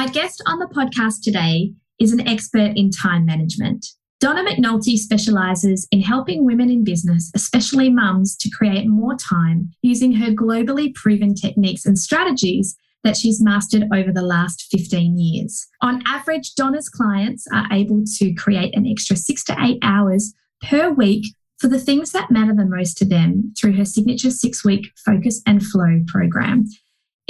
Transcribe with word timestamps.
My 0.00 0.06
guest 0.06 0.42
on 0.46 0.58
the 0.58 0.64
podcast 0.64 1.22
today 1.22 1.74
is 1.98 2.10
an 2.10 2.26
expert 2.26 2.72
in 2.74 2.90
time 2.90 3.26
management. 3.26 3.86
Donna 4.18 4.42
McNulty 4.42 4.96
specializes 4.96 5.86
in 5.92 6.00
helping 6.00 6.46
women 6.46 6.70
in 6.70 6.84
business, 6.84 7.30
especially 7.34 7.90
mums, 7.90 8.34
to 8.38 8.48
create 8.48 8.88
more 8.88 9.14
time 9.14 9.72
using 9.82 10.12
her 10.12 10.30
globally 10.30 10.94
proven 10.94 11.34
techniques 11.34 11.84
and 11.84 11.98
strategies 11.98 12.78
that 13.04 13.14
she's 13.14 13.42
mastered 13.42 13.84
over 13.92 14.10
the 14.10 14.22
last 14.22 14.68
15 14.70 15.18
years. 15.18 15.68
On 15.82 16.02
average, 16.06 16.54
Donna's 16.54 16.88
clients 16.88 17.46
are 17.52 17.66
able 17.70 18.02
to 18.16 18.32
create 18.32 18.74
an 18.74 18.86
extra 18.86 19.16
six 19.16 19.44
to 19.44 19.56
eight 19.60 19.80
hours 19.82 20.32
per 20.62 20.88
week 20.88 21.26
for 21.58 21.68
the 21.68 21.78
things 21.78 22.12
that 22.12 22.30
matter 22.30 22.54
the 22.54 22.64
most 22.64 22.96
to 22.96 23.04
them 23.04 23.52
through 23.54 23.74
her 23.74 23.84
signature 23.84 24.30
six 24.30 24.64
week 24.64 24.92
focus 25.04 25.42
and 25.46 25.62
flow 25.62 26.00
program. 26.06 26.64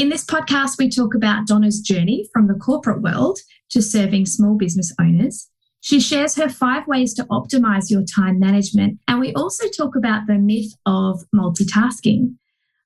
In 0.00 0.08
this 0.08 0.24
podcast, 0.24 0.78
we 0.78 0.88
talk 0.88 1.14
about 1.14 1.46
Donna's 1.46 1.78
journey 1.78 2.26
from 2.32 2.46
the 2.46 2.54
corporate 2.54 3.02
world 3.02 3.38
to 3.68 3.82
serving 3.82 4.24
small 4.24 4.56
business 4.56 4.95
owners. 4.98 5.50
She 5.82 6.00
shares 6.00 6.36
her 6.36 6.48
five 6.48 6.88
ways 6.88 7.12
to 7.16 7.24
optimize 7.24 7.91
your 7.91 8.05
time 8.05 8.41
management. 8.41 8.98
And 9.06 9.20
we 9.20 9.34
also 9.34 9.68
talk 9.68 9.96
about 9.96 10.27
the 10.27 10.38
myth 10.38 10.72
of 10.86 11.24
multitasking. 11.36 12.36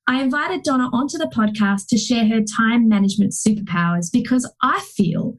I 0.08 0.22
invited 0.22 0.64
Donna 0.64 0.90
onto 0.92 1.16
the 1.16 1.30
podcast 1.32 1.86
to 1.90 1.98
share 1.98 2.26
her 2.26 2.40
time 2.40 2.88
management 2.88 3.30
superpowers 3.30 4.10
because 4.12 4.52
I 4.60 4.80
feel 4.80 5.36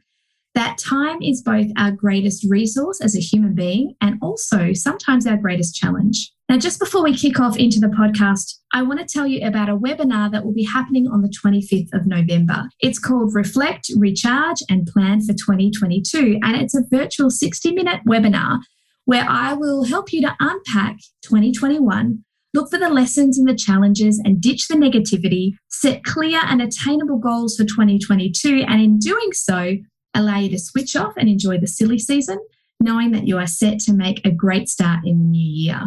that 0.54 0.78
time 0.78 1.22
is 1.22 1.42
both 1.42 1.68
our 1.78 1.92
greatest 1.92 2.46
resource 2.50 3.02
as 3.02 3.18
a 3.18 3.20
human 3.20 3.54
being 3.54 3.96
and 4.00 4.18
also 4.22 4.72
sometimes 4.72 5.28
our 5.28 5.36
greatest 5.36 5.76
challenge. 5.76 6.32
Now, 6.48 6.60
just 6.60 6.80
before 6.80 7.04
we 7.04 7.16
kick 7.16 7.40
off 7.40 7.58
into 7.58 7.80
the 7.80 7.88
podcast, 7.88 8.60
I 8.72 8.84
want 8.84 9.00
to 9.00 9.06
tell 9.06 9.26
you 9.26 9.46
about 9.46 9.68
a 9.68 9.76
webinar 9.76 10.32
that 10.32 10.46
will 10.46 10.54
be 10.54 10.64
happening 10.66 11.08
on 11.08 11.22
the 11.22 11.34
25th 11.44 11.94
of 11.94 12.06
November. 12.06 12.70
It's 12.80 13.00
called 13.00 13.34
Reflect, 13.34 13.90
Recharge, 13.98 14.62
and 14.70 14.86
Plan 14.86 15.22
for 15.22 15.34
2022. 15.34 16.40
And 16.44 16.56
it's 16.56 16.76
a 16.76 16.84
virtual 16.90 17.32
60 17.32 17.72
minute 17.72 18.02
webinar 18.08 18.60
where 19.06 19.26
I 19.28 19.54
will 19.54 19.86
help 19.86 20.14
you 20.14 20.22
to 20.22 20.36
unpack 20.40 20.98
2021 21.24 22.24
Look 22.56 22.72
for 22.72 22.78
the 22.78 22.88
lessons 22.88 23.38
and 23.38 23.50
the 23.50 23.54
challenges 23.54 24.18
and 24.24 24.40
ditch 24.40 24.70
the 24.70 24.76
negativity. 24.76 25.56
Set 25.68 26.06
clear 26.06 26.40
and 26.42 26.62
attainable 26.62 27.18
goals 27.18 27.58
for 27.58 27.66
2022. 27.66 28.64
And 28.66 28.82
in 28.82 28.98
doing 28.98 29.34
so, 29.34 29.76
allow 30.14 30.38
you 30.38 30.50
to 30.52 30.58
switch 30.58 30.96
off 30.96 31.16
and 31.18 31.28
enjoy 31.28 31.58
the 31.58 31.68
silly 31.68 32.00
season, 32.00 32.40
knowing 32.80 33.12
that 33.12 33.28
you 33.28 33.38
are 33.38 33.46
set 33.46 33.80
to 33.80 33.94
make 33.94 34.26
a 34.26 34.32
great 34.32 34.70
start 34.70 35.00
in 35.06 35.20
the 35.20 35.26
new 35.26 35.38
year. 35.46 35.82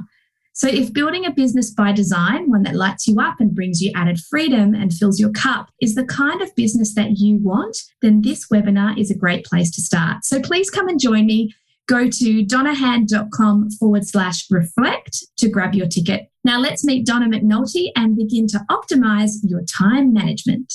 So, 0.59 0.67
if 0.67 0.93
building 0.93 1.25
a 1.25 1.31
business 1.31 1.71
by 1.71 1.93
design, 1.93 2.51
one 2.51 2.65
that 2.65 2.75
lights 2.75 3.07
you 3.07 3.21
up 3.21 3.37
and 3.39 3.55
brings 3.55 3.81
you 3.81 3.93
added 3.95 4.19
freedom 4.19 4.75
and 4.75 4.93
fills 4.93 5.21
your 5.21 5.31
cup, 5.31 5.71
is 5.81 5.95
the 5.95 6.05
kind 6.05 6.43
of 6.43 6.53
business 6.57 6.97
that 6.97 7.19
you 7.19 7.37
want, 7.37 7.77
then 8.03 8.23
this 8.23 8.49
webinar 8.53 8.99
is 8.99 9.09
a 9.09 9.17
great 9.17 9.45
place 9.45 9.71
to 9.77 9.81
start. 9.81 10.25
So, 10.25 10.41
please 10.41 10.69
come 10.69 10.89
and 10.89 10.99
join 10.99 11.27
me 11.27 11.55
go 11.87 12.11
to 12.11 12.45
donnahan.com 12.45 13.71
forward 13.71 14.07
slash 14.07 14.51
reflect 14.51 15.25
to 15.39 15.49
grab 15.49 15.75
your 15.75 15.87
ticket. 15.87 16.29
Now 16.45 16.59
let's 16.59 16.85
meet 16.85 17.07
Donna 17.07 17.29
McNulty 17.29 17.93
and 17.97 18.17
begin 18.17 18.47
to 18.49 18.59
optimize 18.69 19.37
your 19.45 19.63
time 19.63 20.13
management. 20.13 20.75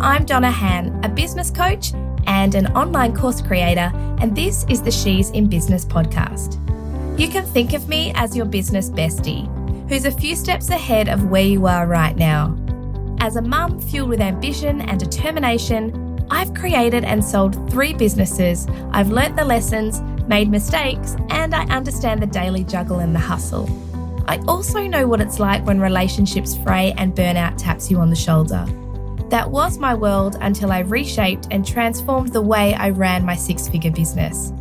I'm 0.00 0.24
Donna 0.24 0.50
Han, 0.50 0.98
a 1.04 1.08
business 1.08 1.50
coach 1.50 1.92
and 2.26 2.54
an 2.54 2.68
online 2.76 3.14
course 3.14 3.42
creator, 3.42 3.92
and 4.20 4.34
this 4.34 4.64
is 4.68 4.82
the 4.82 4.90
She's 4.90 5.30
in 5.30 5.48
Business 5.48 5.84
podcast. 5.84 6.58
You 7.18 7.28
can 7.28 7.44
think 7.44 7.74
of 7.74 7.88
me 7.88 8.12
as 8.14 8.36
your 8.36 8.46
business 8.46 8.90
bestie 8.90 9.48
who's 9.90 10.04
a 10.04 10.10
few 10.12 10.36
steps 10.36 10.70
ahead 10.70 11.08
of 11.08 11.30
where 11.30 11.44
you 11.44 11.66
are 11.66 11.84
right 11.84 12.14
now. 12.14 12.56
As 13.18 13.34
a 13.34 13.42
mum 13.42 13.80
fueled 13.80 14.08
with 14.08 14.20
ambition 14.20 14.80
and 14.82 15.00
determination, 15.00 16.24
I've 16.30 16.54
created 16.54 17.02
and 17.02 17.24
sold 17.24 17.68
three 17.72 17.92
businesses. 17.92 18.68
I've 18.92 19.10
learnt 19.10 19.34
the 19.34 19.44
lessons, 19.44 20.00
made 20.28 20.48
mistakes, 20.48 21.16
and 21.28 21.56
I 21.56 21.64
understand 21.64 22.22
the 22.22 22.28
daily 22.28 22.62
juggle 22.62 23.00
and 23.00 23.12
the 23.12 23.18
hustle. 23.18 23.68
I 24.28 24.38
also 24.46 24.86
know 24.86 25.08
what 25.08 25.20
it's 25.20 25.40
like 25.40 25.66
when 25.66 25.80
relationships 25.80 26.56
fray 26.56 26.94
and 26.96 27.12
burnout 27.12 27.56
taps 27.58 27.90
you 27.90 27.98
on 27.98 28.10
the 28.10 28.16
shoulder. 28.16 28.64
That 29.30 29.48
was 29.48 29.78
my 29.78 29.94
world 29.94 30.36
until 30.40 30.72
I 30.72 30.80
reshaped 30.80 31.46
and 31.52 31.64
transformed 31.64 32.32
the 32.32 32.42
way 32.42 32.74
I 32.74 32.90
ran 32.90 33.24
my 33.24 33.36
six 33.36 33.68
figure 33.68 33.92
business. 33.92 34.52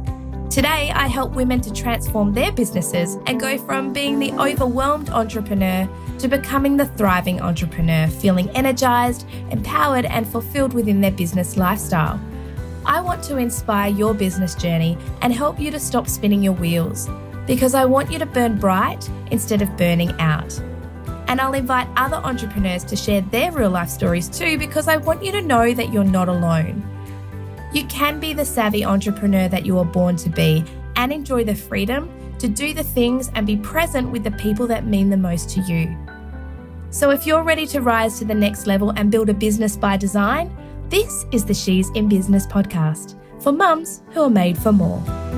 Today, 0.52 0.92
I 0.94 1.08
help 1.08 1.34
women 1.34 1.60
to 1.62 1.74
transform 1.74 2.34
their 2.34 2.52
businesses 2.52 3.18
and 3.26 3.40
go 3.40 3.58
from 3.58 3.92
being 3.92 4.20
the 4.20 4.32
overwhelmed 4.34 5.10
entrepreneur 5.10 5.90
to 6.20 6.28
becoming 6.28 6.78
the 6.78 6.86
thriving 6.86 7.42
entrepreneur, 7.42 8.06
feeling 8.08 8.48
energized, 8.52 9.28
empowered, 9.50 10.06
and 10.06 10.28
fulfilled 10.28 10.74
within 10.74 11.02
their 11.02 11.12
business 11.12 11.58
lifestyle. 11.58 12.22
I 12.86 13.02
want 13.02 13.24
to 13.24 13.38
inspire 13.38 13.90
your 13.90 14.14
business 14.14 14.54
journey 14.54 15.00
and 15.24 15.34
help 15.34 15.60
you 15.60 15.72
to 15.72 15.80
stop 15.80 16.08
spinning 16.08 16.44
your 16.44 16.54
wheels 16.54 17.10
because 17.48 17.74
I 17.74 17.86
want 17.86 18.12
you 18.12 18.20
to 18.20 18.26
burn 18.28 18.60
bright 18.60 19.10
instead 19.32 19.64
of 19.64 19.78
burning 19.78 20.12
out. 20.20 20.62
And 21.30 21.40
I'll 21.40 21.54
invite 21.54 21.88
other 21.96 22.18
entrepreneurs 22.18 22.84
to 22.86 22.96
share 22.96 23.22
their 23.22 23.52
real 23.52 23.70
life 23.70 23.90
stories 23.90 24.28
too 24.28 24.58
because 24.58 24.88
I 24.88 24.98
want 24.98 25.24
you 25.24 25.32
to 25.32 25.42
know 25.42 25.74
that 25.76 25.94
you're 25.94 26.04
not 26.04 26.28
alone. 26.28 26.84
You 27.72 27.86
can 27.86 28.20
be 28.20 28.34
the 28.34 28.44
savvy 28.44 28.84
entrepreneur 28.84 29.48
that 29.48 29.64
you 29.64 29.76
were 29.76 29.86
born 29.86 30.16
to 30.18 30.30
be 30.30 30.66
and 30.96 31.14
enjoy 31.14 31.44
the 31.44 31.54
freedom 31.54 32.12
to 32.40 32.48
do 32.48 32.74
the 32.74 32.84
things 32.84 33.30
and 33.36 33.46
be 33.46 33.58
present 33.58 34.10
with 34.10 34.24
the 34.24 34.32
people 34.32 34.66
that 34.68 34.88
mean 34.88 35.12
the 35.12 35.18
most 35.18 35.52
to 35.52 35.62
you. 35.62 35.96
So, 36.90 37.12
if 37.12 37.28
you're 37.28 37.44
ready 37.44 37.68
to 37.68 37.82
rise 37.82 38.18
to 38.18 38.26
the 38.26 38.34
next 38.34 38.66
level 38.66 38.90
and 38.96 39.12
build 39.12 39.30
a 39.30 39.34
business 39.34 39.78
by 39.78 39.98
design, 39.98 40.52
this 40.90 41.26
is 41.32 41.46
the 41.46 41.54
She's 41.54 41.92
in 41.92 42.10
Business 42.10 42.48
podcast 42.48 43.16
for 43.40 43.52
mums 43.52 44.02
who 44.10 44.24
are 44.24 44.30
made 44.32 44.58
for 44.58 44.72
more. 44.72 45.29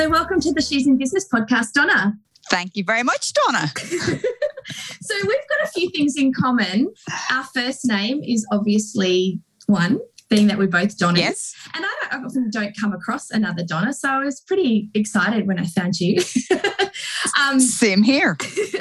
So, 0.00 0.08
welcome 0.08 0.40
to 0.40 0.50
the 0.54 0.62
She's 0.62 0.86
in 0.86 0.96
Business 0.96 1.28
podcast, 1.28 1.72
Donna. 1.74 2.14
Thank 2.50 2.74
you 2.74 2.82
very 2.84 3.02
much, 3.02 3.34
Donna. 3.34 3.70
so, 3.76 5.14
we've 5.14 5.46
got 5.50 5.62
a 5.62 5.66
few 5.74 5.90
things 5.90 6.16
in 6.16 6.32
common. 6.32 6.94
Our 7.30 7.44
first 7.44 7.86
name 7.86 8.22
is 8.24 8.46
obviously 8.50 9.40
one, 9.66 10.00
being 10.30 10.46
that 10.46 10.56
we're 10.56 10.68
both 10.68 10.96
Donna. 10.96 11.18
Yes. 11.18 11.54
And 11.74 11.84
I, 11.84 11.94
don't, 12.00 12.14
I 12.14 12.24
often 12.24 12.50
don't 12.50 12.74
come 12.80 12.94
across 12.94 13.30
another 13.30 13.62
Donna. 13.62 13.92
So, 13.92 14.08
I 14.08 14.20
was 14.20 14.40
pretty 14.40 14.88
excited 14.94 15.46
when 15.46 15.58
I 15.58 15.66
found 15.66 16.00
you. 16.00 16.22
um, 17.38 17.60
Same 17.60 18.02
here. 18.02 18.38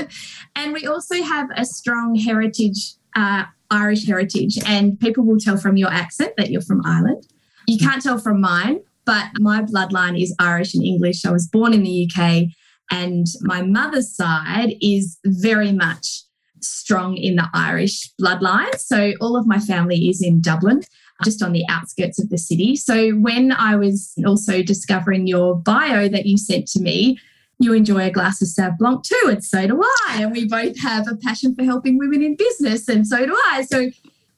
and 0.55 0.71
we 0.71 0.87
also 0.87 1.21
have 1.21 1.49
a 1.53 1.65
strong 1.65 2.15
heritage, 2.15 2.93
uh, 3.17 3.43
Irish 3.69 4.07
heritage, 4.07 4.57
and 4.65 4.97
people 4.97 5.25
will 5.25 5.37
tell 5.37 5.57
from 5.57 5.75
your 5.75 5.89
accent 5.89 6.35
that 6.37 6.49
you're 6.49 6.61
from 6.61 6.81
Ireland. 6.85 7.27
You 7.67 7.77
can't 7.77 8.01
tell 8.01 8.19
from 8.19 8.39
mine, 8.39 8.79
but 9.09 9.25
my 9.39 9.63
bloodline 9.63 10.21
is 10.21 10.35
Irish 10.37 10.75
and 10.75 10.83
English. 10.83 11.25
I 11.25 11.31
was 11.31 11.47
born 11.47 11.73
in 11.73 11.81
the 11.81 12.07
UK, 12.07 12.43
and 12.91 13.25
my 13.41 13.63
mother's 13.63 14.15
side 14.15 14.75
is 14.83 15.17
very 15.25 15.71
much 15.71 16.21
strong 16.59 17.17
in 17.17 17.35
the 17.35 17.49
Irish 17.51 18.11
bloodline. 18.21 18.75
So 18.77 19.13
all 19.19 19.35
of 19.35 19.47
my 19.47 19.57
family 19.57 20.09
is 20.09 20.21
in 20.21 20.41
Dublin, 20.41 20.83
just 21.23 21.41
on 21.41 21.53
the 21.53 21.65
outskirts 21.67 22.21
of 22.21 22.29
the 22.29 22.37
city. 22.37 22.75
So 22.75 23.13
when 23.13 23.51
I 23.51 23.75
was 23.75 24.13
also 24.27 24.61
discovering 24.61 25.25
your 25.25 25.55
bio 25.55 26.07
that 26.07 26.27
you 26.27 26.37
sent 26.37 26.67
to 26.67 26.79
me, 26.79 27.17
you 27.57 27.73
enjoy 27.73 28.05
a 28.05 28.11
glass 28.11 28.43
of 28.43 28.47
Sauv 28.47 28.77
Blanc 28.77 29.03
too, 29.03 29.27
and 29.27 29.43
so 29.43 29.65
do 29.65 29.81
I. 30.07 30.21
And 30.21 30.31
we 30.31 30.47
both 30.47 30.79
have 30.81 31.07
a 31.07 31.15
passion 31.15 31.55
for 31.55 31.63
helping 31.63 31.97
women 31.97 32.21
in 32.21 32.35
business, 32.35 32.87
and 32.87 33.07
so 33.07 33.25
do 33.25 33.35
I. 33.47 33.63
So 33.63 33.89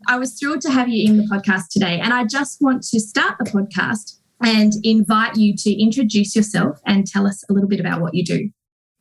I 0.08 0.18
was 0.18 0.40
thrilled 0.40 0.62
to 0.62 0.72
have 0.72 0.88
you 0.88 1.10
in 1.10 1.18
the 1.18 1.24
podcast 1.24 1.68
today. 1.72 2.00
And 2.00 2.14
I 2.14 2.24
just 2.24 2.62
want 2.62 2.84
to 2.84 3.02
start 3.02 3.36
the 3.38 3.52
podcast 3.52 4.21
and 4.42 4.74
invite 4.84 5.36
you 5.36 5.56
to 5.58 5.72
introduce 5.82 6.36
yourself 6.36 6.80
and 6.86 7.06
tell 7.08 7.28
us 7.28 7.44
a 7.50 7.54
little 7.54 7.70
bit 7.70 7.80
about 7.80 8.02
what 8.02 8.14
you 8.14 8.26
do. 8.26 8.50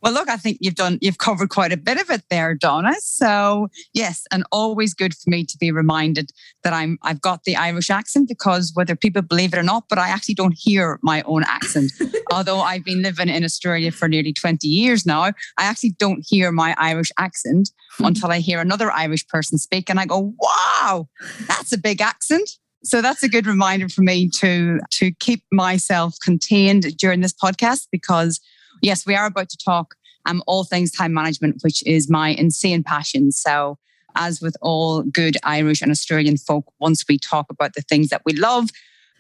Well, 0.03 0.15
look, 0.15 0.31
I 0.31 0.37
think 0.37 0.59
you've 0.61 0.77
done, 0.77 0.99
you've 1.03 1.19
covered 1.19 1.51
quite 1.51 1.73
a 1.73 1.77
bit 1.77 2.01
of 2.01 2.09
it 2.09 2.23
there, 2.31 2.55
Donna. 2.55 2.95
So 3.01 3.69
yes, 3.93 4.25
and 4.31 4.45
always 4.51 4.95
good 4.95 5.15
for 5.15 5.29
me 5.29 5.45
to 5.45 5.59
be 5.59 5.71
reminded 5.71 6.31
that 6.65 6.73
I'm, 6.73 6.99
I've 7.03 7.21
got 7.21 7.45
the 7.45 7.57
Irish 7.57 7.91
accent 7.91 8.29
because 8.29 8.73
whether 8.75 8.97
people 8.97 9.21
believe 9.21 9.53
it 9.53 9.59
or 9.59 9.63
not, 9.63 9.85
but 9.91 9.99
I 9.99 10.09
actually 10.09 10.37
don't 10.37 10.57
hear 10.57 10.99
my 11.03 11.23
own 11.23 11.45
accent. 11.45 11.93
Although 12.33 12.61
I've 12.61 12.85
been 12.85 13.03
living 13.03 13.29
in 13.29 13.45
Australia 13.45 13.91
for 13.93 14.09
nearly 14.09 14.33
20 14.33 14.67
years 14.67 15.05
now, 15.05 15.25
I 15.25 15.33
actually 15.59 15.95
don't 15.99 16.25
hear 16.27 16.51
my 16.51 16.75
Irish 16.79 17.13
accent 17.19 17.71
until 17.99 18.31
I 18.31 18.39
hear 18.39 18.61
another 18.61 18.91
Irish 18.91 19.29
person 19.29 19.59
speak 19.59 19.91
and 19.91 20.01
I 20.01 20.07
go, 20.07 20.33
wow, 20.41 21.09
that's 21.47 21.73
a 21.73 21.79
big 21.79 22.01
accent. 22.01 22.49
So 22.83 23.03
that's 23.03 23.23
a 23.23 23.29
good 23.29 23.47
reminder 23.47 23.89
for 23.89 24.03
me 24.03 24.31
to 24.39 24.81
to 24.93 25.13
keep 25.13 25.43
myself 25.53 26.17
contained 26.23 26.97
during 26.97 27.21
this 27.21 27.35
podcast 27.35 27.89
because 27.93 28.41
yes, 28.83 29.07
we 29.07 29.15
are 29.15 29.27
about 29.27 29.51
to 29.51 29.59
talk 29.59 29.95
um, 30.27 30.43
all 30.47 30.65
things 30.65 30.91
time 30.91 31.13
management, 31.13 31.61
which 31.63 31.87
is 31.87 32.11
my 32.11 32.31
insane 32.31 32.83
passion. 32.83 33.33
So, 33.33 33.79
as 34.17 34.41
with 34.41 34.57
all 34.61 35.03
good 35.03 35.37
Irish 35.45 35.83
and 35.83 35.91
Australian 35.91 36.37
folk, 36.37 36.65
once 36.81 37.05
we 37.09 37.19
talk 37.19 37.47
about 37.51 37.75
the 37.75 37.83
things 37.83 38.09
that 38.09 38.23
we 38.25 38.33
love, 38.33 38.71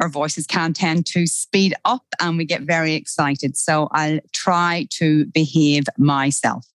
our 0.00 0.08
voices 0.08 0.46
can 0.46 0.72
tend 0.72 1.06
to 1.06 1.26
speed 1.26 1.74
up 1.84 2.04
and 2.20 2.36
we 2.36 2.44
get 2.44 2.62
very 2.62 2.94
excited. 2.94 3.56
So, 3.56 3.88
I'll 3.92 4.20
try 4.32 4.86
to 4.98 5.26
behave 5.26 5.84
myself. 5.96 6.69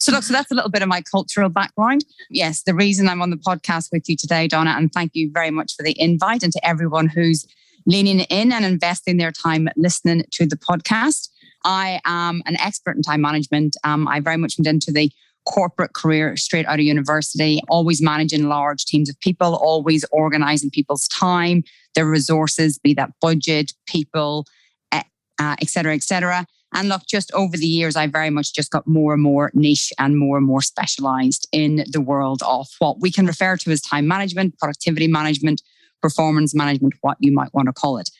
So, 0.00 0.12
look, 0.12 0.22
so 0.22 0.32
that's 0.32 0.50
a 0.50 0.54
little 0.54 0.70
bit 0.70 0.82
of 0.82 0.88
my 0.88 1.02
cultural 1.02 1.48
background. 1.48 2.04
Yes, 2.30 2.62
the 2.62 2.74
reason 2.74 3.08
I'm 3.08 3.22
on 3.22 3.30
the 3.30 3.36
podcast 3.36 3.88
with 3.92 4.08
you 4.08 4.16
today, 4.16 4.48
Donna, 4.48 4.74
and 4.76 4.92
thank 4.92 5.12
you 5.14 5.30
very 5.32 5.50
much 5.50 5.74
for 5.74 5.82
the 5.82 5.98
invite 6.00 6.42
and 6.42 6.52
to 6.52 6.66
everyone 6.66 7.08
who's 7.08 7.46
leaning 7.86 8.20
in 8.20 8.52
and 8.52 8.64
investing 8.64 9.16
their 9.16 9.32
time 9.32 9.68
listening 9.76 10.24
to 10.32 10.46
the 10.46 10.56
podcast. 10.56 11.28
I 11.64 12.00
am 12.04 12.42
an 12.46 12.58
expert 12.60 12.96
in 12.96 13.02
time 13.02 13.20
management. 13.20 13.76
Um, 13.84 14.06
I 14.08 14.20
very 14.20 14.36
much 14.36 14.54
went 14.58 14.68
into 14.68 14.92
the 14.92 15.10
corporate 15.46 15.92
career 15.94 16.36
straight 16.36 16.66
out 16.66 16.80
of 16.80 16.84
university, 16.84 17.60
always 17.68 18.02
managing 18.02 18.48
large 18.48 18.84
teams 18.84 19.08
of 19.08 19.18
people, 19.20 19.54
always 19.54 20.04
organizing 20.10 20.70
people's 20.70 21.06
time, 21.08 21.62
their 21.94 22.06
resources, 22.06 22.78
be 22.78 22.92
that 22.94 23.10
budget, 23.20 23.72
people, 23.86 24.44
uh, 24.92 25.56
et 25.60 25.68
cetera, 25.68 25.94
et 25.94 26.02
cetera. 26.02 26.46
And 26.74 26.88
look, 26.88 27.06
just 27.06 27.32
over 27.32 27.56
the 27.56 27.66
years, 27.66 27.96
I 27.96 28.06
very 28.06 28.30
much 28.30 28.52
just 28.54 28.70
got 28.70 28.86
more 28.86 29.14
and 29.14 29.22
more 29.22 29.50
niche 29.54 29.92
and 29.98 30.18
more 30.18 30.36
and 30.36 30.46
more 30.46 30.62
specialized 30.62 31.48
in 31.52 31.84
the 31.90 32.00
world 32.00 32.42
of 32.44 32.68
what 32.78 33.00
we 33.00 33.10
can 33.10 33.26
refer 33.26 33.56
to 33.56 33.70
as 33.70 33.80
time 33.80 34.06
management, 34.06 34.58
productivity 34.58 35.06
management, 35.06 35.62
performance 36.02 36.54
management, 36.54 36.94
what 37.00 37.16
you 37.20 37.32
might 37.32 37.54
want 37.54 37.66
to 37.66 37.72
call 37.72 37.98
it. 37.98 38.10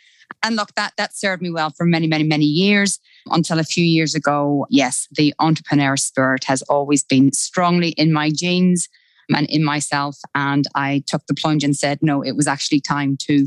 And 0.43 0.57
look, 0.57 0.75
that 0.75 0.93
that 0.97 1.17
served 1.17 1.43
me 1.43 1.51
well 1.51 1.71
for 1.71 1.85
many, 1.85 2.07
many, 2.07 2.25
many 2.25 2.45
years 2.45 2.99
until 3.27 3.59
a 3.59 3.65
few 3.65 3.85
years 3.85 4.15
ago. 4.15 4.67
Yes, 4.71 5.07
the 5.11 5.35
entrepreneur 5.39 5.97
spirit 5.97 6.45
has 6.45 6.63
always 6.63 7.05
been 7.05 7.33
strongly 7.33 7.91
in 7.91 8.13
my 8.13 8.31
genes 8.31 8.89
and 9.35 9.49
in 9.49 9.65
myself. 9.65 10.19
And 10.35 10.67
I 10.75 11.03
took 11.07 11.27
the 11.27 11.35
plunge 11.35 11.65
and 11.65 11.77
said, 11.77 11.99
no, 12.03 12.23
it 12.23 12.37
was 12.37 12.47
actually 12.47 12.81
time 12.81 13.17
to 13.23 13.47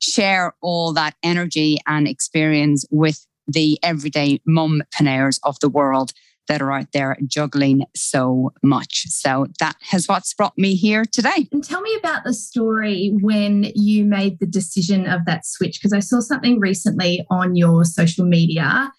share 0.00 0.54
all 0.60 0.92
that 0.94 1.16
energy 1.22 1.78
and 1.86 2.06
experience 2.06 2.84
with 2.90 3.26
the 3.48 3.78
everyday 3.82 4.40
mumpreneurs 4.46 5.40
of 5.42 5.58
the 5.60 5.68
world 5.68 6.12
that 6.46 6.62
are 6.62 6.72
out 6.72 6.92
there 6.92 7.16
juggling 7.26 7.84
so 7.94 8.52
much. 8.62 9.04
So 9.08 9.46
that 9.58 9.76
has 9.82 10.08
what's 10.08 10.32
brought 10.32 10.56
me 10.56 10.74
here 10.74 11.04
today. 11.04 11.48
And 11.52 11.62
tell 11.62 11.82
me 11.82 11.94
about 11.98 12.24
the 12.24 12.32
story 12.32 13.12
when 13.20 13.70
you 13.74 14.04
made 14.04 14.38
the 14.38 14.46
decision 14.46 15.06
of 15.06 15.26
that 15.26 15.44
switch, 15.44 15.78
because 15.78 15.92
I 15.92 16.00
saw 16.00 16.20
something 16.20 16.58
recently 16.58 17.26
on 17.30 17.54
your 17.54 17.84
social 17.84 18.24
media 18.24 18.92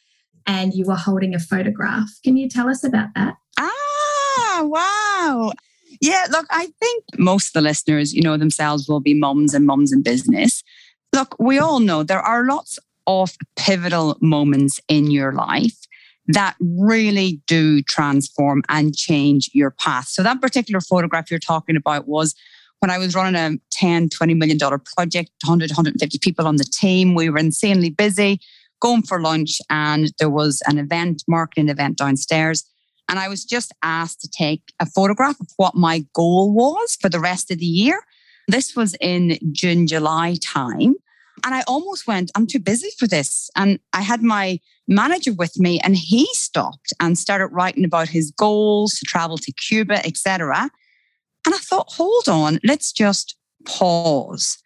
and 0.45 0.73
you 0.73 0.85
were 0.85 0.95
holding 0.95 1.33
a 1.33 1.39
photograph. 1.39 2.09
Can 2.23 2.37
you 2.37 2.47
tell 2.49 2.69
us 2.69 2.83
about 2.83 3.09
that? 3.15 3.35
Ah, 3.59 4.61
wow. 4.63 5.51
Yeah, 6.01 6.27
look, 6.29 6.45
I 6.49 6.71
think 6.79 7.03
most 7.17 7.47
of 7.47 7.53
the 7.53 7.61
listeners, 7.61 8.13
you 8.13 8.21
know, 8.21 8.37
themselves 8.37 8.87
will 8.87 9.01
be 9.01 9.13
moms 9.13 9.53
and 9.53 9.65
moms 9.65 9.91
in 9.91 10.03
business. 10.03 10.63
Look, 11.13 11.35
we 11.39 11.57
all 11.57 11.79
know 11.79 12.03
there 12.03 12.21
are 12.21 12.45
lots 12.45 12.77
of 13.09 13.35
pivotal 13.55 14.15
moments 14.21 14.79
in 14.87 15.09
your 15.09 15.33
life 15.33 15.75
that 16.27 16.55
really 16.59 17.41
do 17.47 17.81
transform 17.81 18.61
and 18.69 18.95
change 18.95 19.49
your 19.51 19.71
path. 19.71 20.07
So 20.07 20.21
that 20.21 20.39
particular 20.39 20.79
photograph 20.79 21.31
you're 21.31 21.39
talking 21.39 21.75
about 21.75 22.07
was 22.07 22.35
when 22.81 22.91
I 22.91 22.99
was 22.99 23.15
running 23.15 23.35
a 23.35 23.57
10, 23.71 24.09
20 24.09 24.35
million 24.35 24.59
dollar 24.59 24.77
project, 24.77 25.31
100, 25.43 25.71
150 25.71 26.19
people 26.19 26.47
on 26.47 26.57
the 26.57 26.63
team. 26.63 27.15
We 27.15 27.31
were 27.31 27.39
insanely 27.39 27.89
busy 27.89 28.39
going 28.79 29.01
for 29.01 29.19
lunch 29.19 29.59
and 29.71 30.13
there 30.19 30.29
was 30.29 30.61
an 30.67 30.77
event, 30.77 31.23
marketing 31.27 31.69
event 31.69 31.97
downstairs. 31.97 32.63
And 33.09 33.17
I 33.17 33.27
was 33.27 33.43
just 33.43 33.73
asked 33.81 34.21
to 34.21 34.29
take 34.29 34.61
a 34.79 34.85
photograph 34.85 35.39
of 35.41 35.47
what 35.57 35.75
my 35.75 36.05
goal 36.13 36.53
was 36.53 36.95
for 37.01 37.09
the 37.09 37.19
rest 37.19 37.49
of 37.49 37.57
the 37.57 37.65
year. 37.65 38.03
This 38.47 38.75
was 38.75 38.95
in 39.01 39.39
June, 39.51 39.87
July 39.87 40.35
time. 40.45 40.93
And 41.43 41.53
I 41.55 41.63
almost 41.67 42.07
went, 42.07 42.31
I'm 42.35 42.47
too 42.47 42.59
busy 42.59 42.89
for 42.97 43.07
this. 43.07 43.49
And 43.55 43.79
I 43.93 44.01
had 44.01 44.21
my 44.21 44.59
manager 44.87 45.33
with 45.33 45.59
me 45.59 45.79
and 45.83 45.95
he 45.95 46.27
stopped 46.33 46.93
and 46.99 47.17
started 47.17 47.47
writing 47.47 47.85
about 47.85 48.09
his 48.09 48.31
goals 48.31 48.93
to 48.95 49.05
travel 49.05 49.37
to 49.37 49.51
Cuba, 49.51 50.05
etc. 50.05 50.69
And 51.45 51.55
I 51.55 51.59
thought, 51.59 51.91
hold 51.91 52.27
on, 52.27 52.59
let's 52.63 52.91
just 52.91 53.35
pause. 53.65 54.57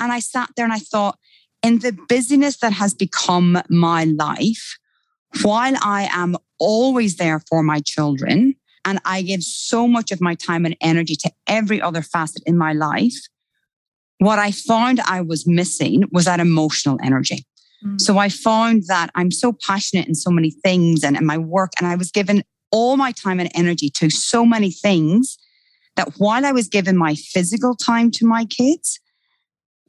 And 0.00 0.12
I 0.12 0.20
sat 0.20 0.50
there 0.56 0.64
and 0.64 0.74
I 0.74 0.78
thought, 0.78 1.18
in 1.62 1.78
the 1.78 1.96
busyness 2.08 2.58
that 2.58 2.74
has 2.74 2.92
become 2.92 3.58
my 3.70 4.04
life, 4.04 4.78
while 5.42 5.74
I 5.82 6.08
am 6.12 6.36
always 6.58 7.16
there 7.16 7.40
for 7.48 7.62
my 7.62 7.80
children 7.80 8.54
and 8.84 9.00
I 9.04 9.22
give 9.22 9.42
so 9.42 9.88
much 9.88 10.12
of 10.12 10.20
my 10.20 10.34
time 10.34 10.66
and 10.66 10.76
energy 10.80 11.16
to 11.16 11.30
every 11.46 11.80
other 11.80 12.02
facet 12.02 12.42
in 12.46 12.58
my 12.58 12.72
life, 12.72 13.16
what 14.18 14.38
I 14.38 14.50
found 14.50 15.00
I 15.00 15.20
was 15.20 15.46
missing 15.46 16.04
was 16.12 16.24
that 16.26 16.40
emotional 16.40 16.98
energy. 17.02 17.44
Mm. 17.84 18.00
So 18.00 18.18
I 18.18 18.28
found 18.28 18.84
that 18.86 19.10
I'm 19.14 19.30
so 19.30 19.52
passionate 19.52 20.08
in 20.08 20.14
so 20.14 20.30
many 20.30 20.50
things 20.50 21.04
and 21.04 21.16
in 21.16 21.26
my 21.26 21.38
work, 21.38 21.72
and 21.78 21.86
I 21.86 21.96
was 21.96 22.10
given 22.10 22.42
all 22.70 22.96
my 22.96 23.12
time 23.12 23.38
and 23.40 23.50
energy 23.54 23.88
to 23.88 24.10
so 24.10 24.44
many 24.44 24.70
things 24.70 25.36
that 25.96 26.14
while 26.18 26.44
I 26.44 26.52
was 26.52 26.68
giving 26.68 26.96
my 26.96 27.14
physical 27.14 27.76
time 27.76 28.10
to 28.12 28.26
my 28.26 28.44
kids, 28.44 28.98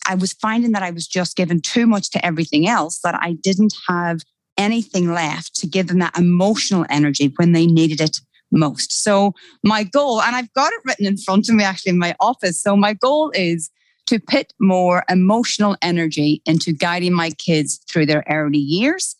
I 0.08 0.16
was 0.16 0.34
finding 0.34 0.72
that 0.74 0.84
I 0.84 0.92
was 0.92 1.08
just 1.08 1.36
giving 1.36 1.62
too 1.62 1.88
much 1.88 2.12
to 2.12 2.24
everything 2.24 2.68
else, 2.68 3.00
that 3.04 3.16
I 3.16 3.34
didn't 3.42 3.74
have 3.88 4.20
anything 4.58 5.12
left 5.12 5.56
to 5.56 5.68
give 5.68 5.88
them 5.88 6.00
that 6.00 6.18
emotional 6.18 6.86
energy 6.90 7.34
when 7.38 7.54
they 7.54 7.66
needed 7.66 8.02
it 8.02 8.20
most. 8.52 9.04
So, 9.04 9.34
my 9.64 9.84
goal, 9.84 10.22
and 10.22 10.36
I've 10.36 10.54
got 10.54 10.72
it 10.74 10.82
written 10.86 11.06
in 11.06 11.18
front 11.18 11.50
of 11.50 11.56
me 11.56 11.64
actually 11.64 11.92
in 11.92 12.00
my 12.00 12.16
office. 12.20 12.62
So, 12.62 12.76
my 12.76 12.94
goal 12.94 13.32
is 13.34 13.70
to 14.08 14.20
put 14.20 14.54
more 14.60 15.04
emotional 15.10 15.76
energy 15.82 16.42
into 16.46 16.74
guiding 16.74 17.14
my 17.14 17.32
kids 17.32 17.80
through 17.90 18.06
their 18.06 18.24
early 18.30 18.58
years. 18.58 19.16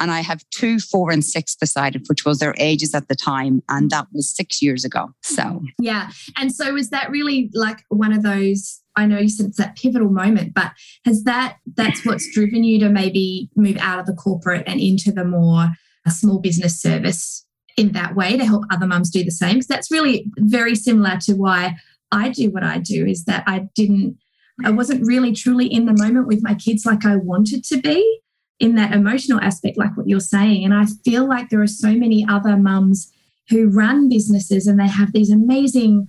And 0.00 0.12
I 0.12 0.20
have 0.20 0.44
two, 0.50 0.78
four, 0.78 1.10
and 1.10 1.24
six 1.24 1.56
beside 1.56 1.96
it, 1.96 2.02
which 2.06 2.24
was 2.24 2.38
their 2.38 2.54
ages 2.58 2.94
at 2.94 3.08
the 3.08 3.16
time. 3.16 3.62
And 3.68 3.90
that 3.90 4.06
was 4.12 4.34
six 4.34 4.62
years 4.62 4.84
ago. 4.84 5.10
So, 5.22 5.42
mm-hmm. 5.42 5.66
yeah. 5.80 6.10
And 6.36 6.54
so, 6.54 6.74
was 6.74 6.90
that 6.90 7.10
really 7.10 7.50
like 7.52 7.84
one 7.88 8.12
of 8.12 8.22
those? 8.22 8.80
I 8.94 9.06
know 9.06 9.18
you 9.18 9.28
said 9.28 9.46
it's 9.46 9.58
that 9.58 9.76
pivotal 9.76 10.10
moment, 10.10 10.54
but 10.54 10.72
has 11.04 11.24
that, 11.24 11.58
that's 11.76 12.04
what's 12.04 12.32
driven 12.32 12.64
you 12.64 12.80
to 12.80 12.88
maybe 12.88 13.48
move 13.54 13.76
out 13.80 14.00
of 14.00 14.06
the 14.06 14.14
corporate 14.14 14.64
and 14.66 14.80
into 14.80 15.12
the 15.12 15.24
more 15.24 15.68
uh, 16.06 16.10
small 16.10 16.40
business 16.40 16.80
service 16.80 17.44
in 17.76 17.92
that 17.92 18.16
way 18.16 18.36
to 18.36 18.44
help 18.44 18.64
other 18.70 18.86
mums 18.86 19.10
do 19.10 19.24
the 19.24 19.30
same? 19.30 19.54
Because 19.54 19.68
that's 19.68 19.90
really 19.90 20.26
very 20.38 20.74
similar 20.74 21.16
to 21.22 21.34
why 21.34 21.76
I 22.10 22.28
do 22.28 22.50
what 22.50 22.64
I 22.64 22.78
do, 22.78 23.04
is 23.06 23.24
that 23.24 23.44
I 23.46 23.68
didn't 23.74 24.16
I 24.64 24.70
wasn't 24.70 25.06
really 25.06 25.32
truly 25.32 25.66
in 25.66 25.86
the 25.86 25.96
moment 25.96 26.26
with 26.26 26.42
my 26.42 26.54
kids 26.54 26.84
like 26.84 27.04
I 27.04 27.16
wanted 27.16 27.64
to 27.64 27.80
be 27.80 28.20
in 28.58 28.74
that 28.74 28.92
emotional 28.92 29.40
aspect, 29.40 29.78
like 29.78 29.96
what 29.96 30.08
you're 30.08 30.20
saying. 30.20 30.64
And 30.64 30.74
I 30.74 30.86
feel 31.04 31.28
like 31.28 31.48
there 31.48 31.62
are 31.62 31.66
so 31.66 31.92
many 31.92 32.26
other 32.28 32.56
mums 32.56 33.12
who 33.48 33.68
run 33.68 34.08
businesses 34.08 34.66
and 34.66 34.78
they 34.78 34.88
have 34.88 35.12
these 35.12 35.30
amazing, 35.30 36.08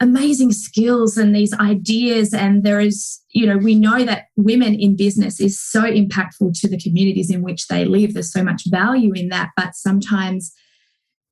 amazing 0.00 0.52
skills 0.52 1.16
and 1.16 1.34
these 1.34 1.54
ideas. 1.54 2.34
And 2.34 2.64
there 2.64 2.80
is, 2.80 3.22
you 3.30 3.46
know, 3.46 3.56
we 3.56 3.76
know 3.76 4.04
that 4.04 4.26
women 4.36 4.74
in 4.74 4.96
business 4.96 5.40
is 5.40 5.58
so 5.58 5.82
impactful 5.82 6.60
to 6.60 6.68
the 6.68 6.80
communities 6.80 7.30
in 7.30 7.42
which 7.42 7.68
they 7.68 7.84
live. 7.84 8.12
There's 8.12 8.32
so 8.32 8.42
much 8.42 8.64
value 8.68 9.12
in 9.14 9.28
that. 9.28 9.50
But 9.56 9.76
sometimes 9.76 10.52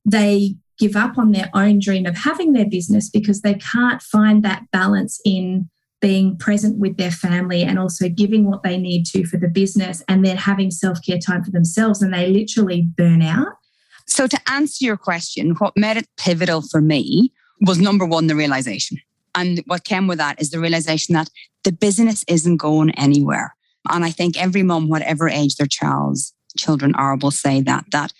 they 0.05 0.55
give 0.79 0.95
up 0.95 1.17
on 1.17 1.33
their 1.33 1.49
own 1.53 1.79
dream 1.79 2.05
of 2.05 2.17
having 2.17 2.53
their 2.53 2.67
business 2.67 3.09
because 3.09 3.41
they 3.41 3.55
can't 3.55 4.01
find 4.01 4.43
that 4.43 4.63
balance 4.71 5.19
in 5.25 5.69
being 6.03 6.37
present 6.37 6.77
with 6.79 6.97
their 6.97 7.09
family 7.09 7.63
and 7.63 7.79
also 7.79 8.09
giving 8.09 8.43
what 8.43 8.61
they 8.61 8.77
need 8.77 9.05
to 9.05 9.25
for 9.25 9.37
the 9.37 9.47
business 9.47 10.03
and 10.09 10.25
then 10.25 10.35
having 10.35 10.69
self 10.69 10.99
care 11.01 11.17
time 11.17 11.41
for 11.41 11.49
themselves. 11.49 12.01
And 12.01 12.13
they 12.13 12.27
literally 12.27 12.81
burn 12.97 13.21
out. 13.21 13.47
So, 14.05 14.27
to 14.27 14.37
answer 14.51 14.83
your 14.83 14.97
question, 14.97 15.51
what 15.59 15.77
made 15.77 15.95
it 15.95 16.09
pivotal 16.17 16.61
for 16.61 16.81
me 16.81 17.31
was 17.61 17.79
number 17.79 18.05
one, 18.05 18.27
the 18.27 18.35
realization. 18.35 18.97
And 19.33 19.63
what 19.65 19.85
came 19.85 20.07
with 20.07 20.17
that 20.17 20.41
is 20.41 20.51
the 20.51 20.59
realization 20.59 21.13
that 21.13 21.29
the 21.63 21.71
business 21.71 22.25
isn't 22.27 22.57
going 22.57 22.91
anywhere. 22.91 23.55
And 23.89 24.03
I 24.03 24.11
think 24.11 24.37
every 24.37 24.61
mom, 24.61 24.89
whatever 24.89 25.29
age 25.29 25.55
their 25.55 25.67
child's 25.67 26.33
children 26.57 26.93
are, 26.95 27.15
will 27.15 27.31
say 27.31 27.61
that, 27.61 27.85
that 27.93 28.11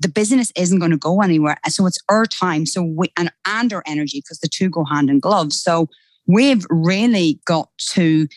the 0.00 0.08
business 0.08 0.52
isn't 0.56 0.78
going 0.78 0.92
to 0.92 0.96
go 0.96 1.20
anywhere. 1.20 1.58
So 1.68 1.86
it's 1.86 1.98
our 2.08 2.24
time. 2.24 2.66
So 2.66 2.82
we, 2.82 3.12
and, 3.16 3.32
and 3.44 3.72
our 3.72 3.82
energy, 3.84 4.20
because 4.20 4.38
the 4.38 4.48
two 4.48 4.70
go 4.70 4.84
hand 4.84 5.10
in 5.10 5.18
glove. 5.18 5.52
So 5.52 5.88
we've 6.26 6.66
really 6.70 7.40
got 7.44 7.68
to 7.90 8.28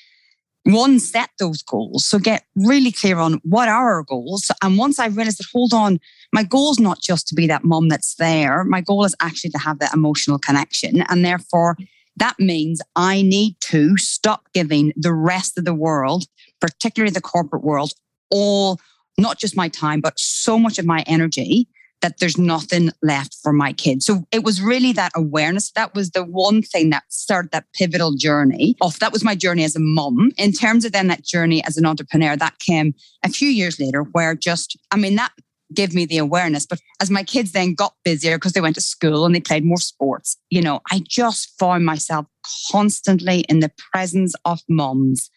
one 0.64 1.00
set 1.00 1.30
those 1.38 1.62
goals. 1.62 2.06
So 2.06 2.18
get 2.18 2.44
really 2.56 2.92
clear 2.92 3.20
on 3.20 3.40
what 3.44 3.70
are 3.70 3.98
our 3.98 4.04
goals. 4.04 4.50
And 4.64 4.78
once 4.78 4.98
i 5.00 5.08
realized 5.08 5.40
that 5.40 5.48
hold 5.54 5.74
on 5.74 6.00
my 6.34 6.44
goal 6.44 6.72
is 6.72 6.80
not 6.80 7.02
just 7.02 7.28
to 7.28 7.36
be 7.36 7.48
that 7.48 7.64
mom 7.64 7.88
that's 7.88 8.16
there. 8.16 8.64
My 8.64 8.82
goal 8.82 9.06
is 9.06 9.16
actually 9.22 9.52
to 9.52 9.60
have 9.60 9.80
that 9.80 9.94
emotional 9.94 10.40
connection. 10.40 11.04
And 11.04 11.24
therefore 11.24 11.78
that 12.18 12.36
means 12.40 12.82
i 12.96 13.22
need 13.22 13.56
to 13.62 13.98
stop 13.98 14.48
giving 14.54 14.94
the 14.96 15.14
rest 15.14 15.58
of 15.58 15.66
the 15.66 15.74
world 15.74 16.26
particularly 16.62 17.12
the 17.12 17.22
corporate 17.22 17.64
world 17.64 17.94
all 18.32 18.80
not 19.18 19.38
just 19.38 19.56
my 19.56 19.70
time 19.70 20.02
but 20.02 20.18
so 20.20 20.58
much 20.58 20.80
of 20.80 20.86
my 20.86 21.04
energy 21.08 21.68
that 22.02 22.20
there's 22.20 22.38
nothing 22.38 22.92
left 23.02 23.36
for 23.42 23.52
my 23.52 23.74
kids. 23.74 24.06
So 24.06 24.26
it 24.32 24.44
was 24.44 24.62
really 24.62 24.92
that 24.94 25.12
awareness. 25.16 25.72
That 25.72 25.96
was 25.96 26.12
the 26.12 26.24
one 26.24 26.62
thing 26.62 26.90
that 26.92 27.04
started 27.10 27.52
that 27.52 27.66
pivotal 27.74 28.14
journey 28.16 28.76
off. 28.82 29.00
that 29.00 29.12
was 29.12 29.24
my 29.24 29.36
journey 29.36 29.64
as 29.64 29.76
a 29.76 29.80
mom. 29.80 30.32
In 30.38 30.52
terms 30.52 30.86
of 30.86 30.92
then 30.92 31.08
that 31.08 31.24
journey 31.24 31.64
as 31.64 31.78
an 31.78 31.86
entrepreneur, 31.86 32.36
that 32.36 32.60
came 32.60 32.94
a 33.24 33.30
few 33.30 33.50
years 33.50 33.80
later 33.80 34.04
where 34.04 34.36
just, 34.36 34.78
I 34.92 34.98
mean, 34.98 35.16
that 35.16 35.32
gave 35.74 35.94
me 35.94 36.06
the 36.06 36.18
awareness. 36.18 36.66
But 36.66 36.80
as 37.02 37.10
my 37.10 37.24
kids 37.24 37.52
then 37.54 37.74
got 37.74 37.96
busier 38.04 38.38
because 38.38 38.54
they 38.54 38.62
went 38.62 38.76
to 38.76 38.82
school 38.82 39.26
and 39.26 39.34
they 39.34 39.40
played 39.40 39.66
more 39.66 39.80
sports, 39.80 40.38
you 40.50 40.62
know, 40.62 40.82
I 40.92 41.02
just 41.08 41.58
found 41.58 41.86
myself 41.86 42.28
constantly 42.72 43.40
in 43.50 43.60
the 43.60 43.72
presence 43.92 44.36
of 44.46 44.60
moms 44.70 45.30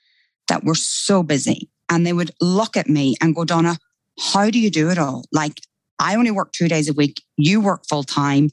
that 0.48 0.64
were 0.64 0.74
so 0.74 1.22
busy. 1.22 1.70
And 1.88 2.06
they 2.06 2.12
would 2.12 2.32
look 2.40 2.76
at 2.76 2.88
me 2.88 3.16
and 3.22 3.34
go, 3.34 3.44
Donna, 3.44 3.78
how 4.32 4.50
do 4.50 4.58
you 4.58 4.70
do 4.70 4.90
it 4.90 4.98
all? 4.98 5.24
Like, 5.32 5.60
I 5.98 6.16
only 6.16 6.30
work 6.30 6.52
two 6.52 6.68
days 6.68 6.88
a 6.88 6.92
week. 6.92 7.22
You 7.36 7.60
work 7.60 7.86
full 7.88 8.04
time. 8.04 8.50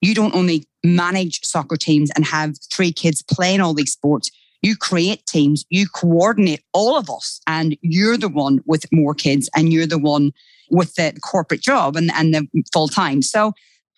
You 0.00 0.14
don't 0.14 0.34
only 0.34 0.66
manage 0.84 1.44
soccer 1.44 1.76
teams 1.76 2.10
and 2.14 2.24
have 2.24 2.56
three 2.72 2.92
kids 2.92 3.22
playing 3.22 3.60
all 3.60 3.74
these 3.74 3.92
sports. 3.92 4.30
You 4.62 4.76
create 4.76 5.24
teams, 5.26 5.64
you 5.70 5.86
coordinate 5.88 6.62
all 6.72 6.96
of 6.96 7.08
us, 7.08 7.40
and 7.46 7.76
you're 7.80 8.16
the 8.16 8.28
one 8.28 8.60
with 8.66 8.86
more 8.92 9.14
kids 9.14 9.48
and 9.56 9.72
you're 9.72 9.86
the 9.86 9.98
one 9.98 10.32
with 10.70 10.94
the 10.94 11.16
corporate 11.22 11.62
job 11.62 11.96
and, 11.96 12.10
and 12.14 12.34
the 12.34 12.46
full 12.72 12.88
time. 12.88 13.22
So 13.22 13.52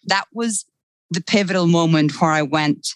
that 0.07 0.27
was 0.33 0.65
the 1.11 1.21
pivotal 1.21 1.67
moment 1.67 2.21
where 2.21 2.31
I 2.31 2.43
went, 2.43 2.95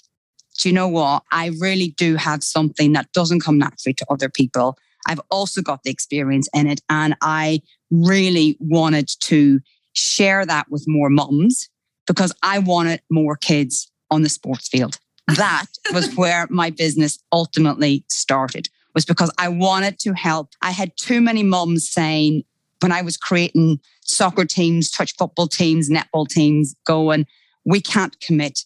do 0.59 0.69
you 0.69 0.75
know 0.75 0.89
what? 0.89 1.25
I 1.33 1.51
really 1.59 1.89
do 1.97 2.17
have 2.17 2.45
something 2.45 2.93
that 2.93 3.13
doesn't 3.13 3.41
come 3.41 3.59
naturally 3.59 3.95
to 3.95 4.07
other 4.09 4.29
people. 4.29 4.79
I've 5.07 5.21
also 5.31 5.63
got 5.63 5.83
the 5.83 5.91
experience 5.91 6.49
in 6.55 6.67
it. 6.67 6.81
And 6.89 7.17
I 7.21 7.63
really 7.91 8.57
wanted 8.61 9.09
to 9.23 9.61
share 9.93 10.45
that 10.47 10.71
with 10.71 10.85
more 10.87 11.11
mums 11.11 11.69
because 12.07 12.33
I 12.43 12.59
wanted 12.59 13.01
more 13.11 13.37
kids 13.37 13.91
on 14.11 14.23
the 14.23 14.29
sports 14.29 14.69
field. 14.69 14.99
That 15.37 15.67
was 15.93 16.15
where 16.17 16.47
my 16.51 16.71
business 16.71 17.19
ultimately 17.33 18.05
started, 18.09 18.69
was 18.95 19.05
because 19.05 19.31
I 19.39 19.49
wanted 19.49 19.99
to 20.01 20.13
help. 20.13 20.51
I 20.63 20.71
had 20.71 20.97
too 20.97 21.21
many 21.21 21.43
mums 21.43 21.89
saying, 21.89 22.45
when 22.81 22.93
I 22.93 23.03
was 23.03 23.17
creating 23.17 23.81
soccer 24.03 24.45
teams, 24.45 24.91
touch 24.91 25.15
football 25.17 25.47
teams, 25.47 25.89
netball 25.89 26.29
teams, 26.29 26.75
going, 26.85 27.27
we 27.65 27.81
can't 27.81 28.19
commit, 28.21 28.61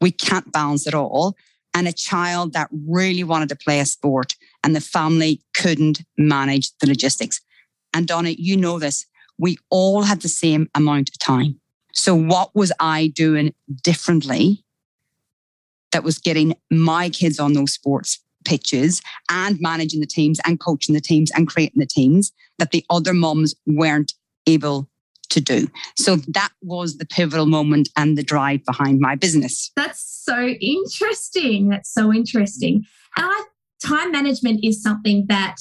we 0.00 0.10
can't 0.10 0.50
balance 0.50 0.86
it 0.86 0.94
all. 0.94 1.36
And 1.74 1.86
a 1.86 1.92
child 1.92 2.54
that 2.54 2.68
really 2.88 3.22
wanted 3.22 3.50
to 3.50 3.56
play 3.56 3.78
a 3.80 3.86
sport 3.86 4.34
and 4.62 4.74
the 4.74 4.80
family 4.80 5.42
couldn't 5.54 6.02
manage 6.18 6.70
the 6.78 6.86
logistics. 6.86 7.40
And 7.94 8.06
Donna, 8.06 8.30
you 8.30 8.56
know 8.56 8.78
this. 8.78 9.06
We 9.38 9.58
all 9.70 10.02
had 10.02 10.20
the 10.20 10.28
same 10.28 10.68
amount 10.74 11.08
of 11.10 11.18
time. 11.18 11.60
So, 11.92 12.14
what 12.14 12.54
was 12.54 12.72
I 12.78 13.08
doing 13.08 13.54
differently 13.82 14.64
that 15.92 16.04
was 16.04 16.18
getting 16.18 16.54
my 16.70 17.10
kids 17.10 17.40
on 17.40 17.54
those 17.54 17.72
sports 17.72 18.20
pitches 18.44 19.02
and 19.30 19.60
managing 19.60 20.00
the 20.00 20.06
teams 20.06 20.40
and 20.46 20.60
coaching 20.60 20.94
the 20.94 21.00
teams 21.00 21.30
and 21.32 21.48
creating 21.48 21.80
the 21.80 21.86
teams 21.86 22.32
that 22.58 22.70
the 22.70 22.84
other 22.90 23.12
moms 23.12 23.54
weren't 23.66 24.14
able 24.46 24.88
to 25.30 25.40
do. 25.40 25.68
So 25.96 26.16
that 26.28 26.50
was 26.62 26.98
the 26.98 27.06
pivotal 27.06 27.46
moment 27.46 27.88
and 27.96 28.18
the 28.18 28.22
drive 28.22 28.64
behind 28.64 29.00
my 29.00 29.14
business. 29.14 29.70
That's 29.76 30.00
so 30.00 30.46
interesting. 30.46 31.68
That's 31.68 31.92
so 31.92 32.12
interesting. 32.12 32.84
And 33.16 33.26
I, 33.26 33.44
time 33.82 34.12
management 34.12 34.64
is 34.64 34.82
something 34.82 35.26
that 35.28 35.56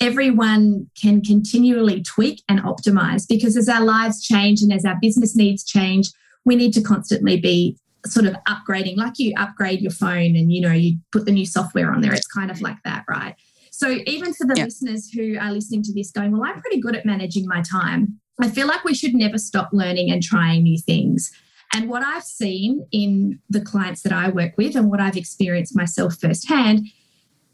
everyone 0.00 0.88
can 1.00 1.22
continually 1.22 2.02
tweak 2.02 2.42
and 2.48 2.60
optimize 2.60 3.26
because 3.28 3.56
as 3.56 3.68
our 3.68 3.84
lives 3.84 4.22
change 4.22 4.62
and 4.62 4.72
as 4.72 4.84
our 4.84 4.96
business 5.00 5.36
needs 5.36 5.64
change, 5.64 6.10
we 6.44 6.56
need 6.56 6.72
to 6.72 6.80
constantly 6.80 7.38
be 7.38 7.76
sort 8.06 8.26
of 8.26 8.36
upgrading. 8.48 8.96
Like 8.96 9.18
you 9.18 9.34
upgrade 9.36 9.80
your 9.80 9.90
phone 9.90 10.36
and 10.36 10.52
you 10.52 10.60
know 10.60 10.72
you 10.72 10.98
put 11.12 11.24
the 11.24 11.32
new 11.32 11.46
software 11.46 11.92
on 11.92 12.00
there. 12.00 12.14
It's 12.14 12.26
kind 12.26 12.50
of 12.50 12.60
like 12.60 12.78
that 12.84 13.04
right? 13.08 13.34
So 13.70 13.98
even 14.06 14.34
for 14.34 14.46
the 14.46 14.54
yeah. 14.56 14.64
listeners 14.64 15.10
who 15.10 15.36
are 15.38 15.52
listening 15.52 15.82
to 15.84 15.92
this 15.92 16.10
going 16.10 16.32
well 16.32 16.42
i'm 16.44 16.60
pretty 16.60 16.80
good 16.80 16.96
at 16.96 17.06
managing 17.06 17.46
my 17.46 17.62
time. 17.62 18.18
I 18.40 18.48
feel 18.48 18.68
like 18.68 18.84
we 18.84 18.94
should 18.94 19.14
never 19.14 19.36
stop 19.36 19.70
learning 19.72 20.12
and 20.12 20.22
trying 20.22 20.62
new 20.62 20.78
things. 20.78 21.32
And 21.74 21.88
what 21.88 22.02
i've 22.02 22.24
seen 22.24 22.86
in 22.92 23.40
the 23.50 23.60
clients 23.60 24.02
that 24.02 24.12
i 24.12 24.30
work 24.30 24.56
with 24.56 24.74
and 24.74 24.90
what 24.90 25.00
i've 25.00 25.16
experienced 25.16 25.76
myself 25.76 26.16
firsthand 26.18 26.86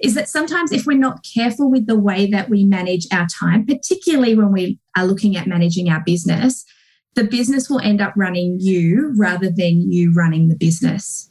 is 0.00 0.14
that 0.14 0.28
sometimes 0.28 0.72
if 0.72 0.86
we're 0.86 0.98
not 0.98 1.24
careful 1.24 1.70
with 1.70 1.86
the 1.86 1.98
way 1.98 2.26
that 2.26 2.50
we 2.50 2.64
manage 2.64 3.06
our 3.12 3.26
time, 3.26 3.64
particularly 3.64 4.34
when 4.34 4.52
we 4.52 4.78
are 4.96 5.06
looking 5.06 5.36
at 5.36 5.46
managing 5.46 5.88
our 5.88 6.02
business, 6.04 6.64
the 7.14 7.24
business 7.24 7.70
will 7.70 7.80
end 7.80 8.00
up 8.00 8.12
running 8.16 8.58
you 8.60 9.12
rather 9.16 9.50
than 9.50 9.90
you 9.92 10.12
running 10.12 10.48
the 10.48 10.56
business. 10.56 11.30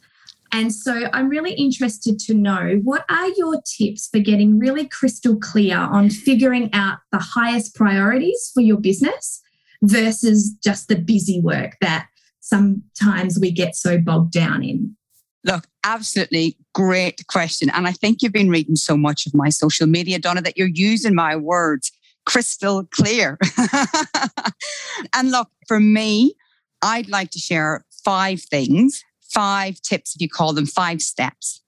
And 0.52 0.72
so 0.72 1.08
I'm 1.12 1.28
really 1.28 1.52
interested 1.52 2.18
to 2.20 2.34
know 2.34 2.80
what 2.84 3.04
are 3.10 3.28
your 3.36 3.60
tips 3.62 4.08
for 4.08 4.20
getting 4.20 4.58
really 4.58 4.86
crystal 4.86 5.36
clear 5.36 5.76
on 5.76 6.10
figuring 6.10 6.70
out 6.72 6.98
the 7.10 7.18
highest 7.18 7.74
priorities 7.74 8.52
for 8.54 8.60
your 8.60 8.78
business 8.78 9.42
versus 9.82 10.54
just 10.62 10.88
the 10.88 10.96
busy 10.96 11.40
work 11.40 11.76
that 11.80 12.06
sometimes 12.38 13.38
we 13.38 13.50
get 13.50 13.74
so 13.74 13.98
bogged 13.98 14.32
down 14.32 14.62
in? 14.62 14.96
Look, 15.44 15.66
absolutely 15.84 16.56
great 16.72 17.26
question. 17.26 17.70
And 17.70 17.86
I 17.86 17.92
think 17.92 18.22
you've 18.22 18.32
been 18.32 18.50
reading 18.50 18.76
so 18.76 18.96
much 18.96 19.26
of 19.26 19.34
my 19.34 19.50
social 19.50 19.86
media, 19.86 20.18
Donna, 20.18 20.40
that 20.40 20.56
you're 20.56 20.68
using 20.68 21.14
my 21.14 21.36
words 21.36 21.92
crystal 22.24 22.84
clear. 22.90 23.38
and 25.14 25.30
look, 25.30 25.48
for 25.68 25.78
me, 25.78 26.34
I'd 26.80 27.10
like 27.10 27.30
to 27.32 27.38
share 27.38 27.84
five 28.04 28.40
things, 28.40 29.04
five 29.20 29.80
tips, 29.82 30.14
if 30.14 30.22
you 30.22 30.28
call 30.28 30.54
them 30.54 30.66
five 30.66 31.02
steps, 31.02 31.62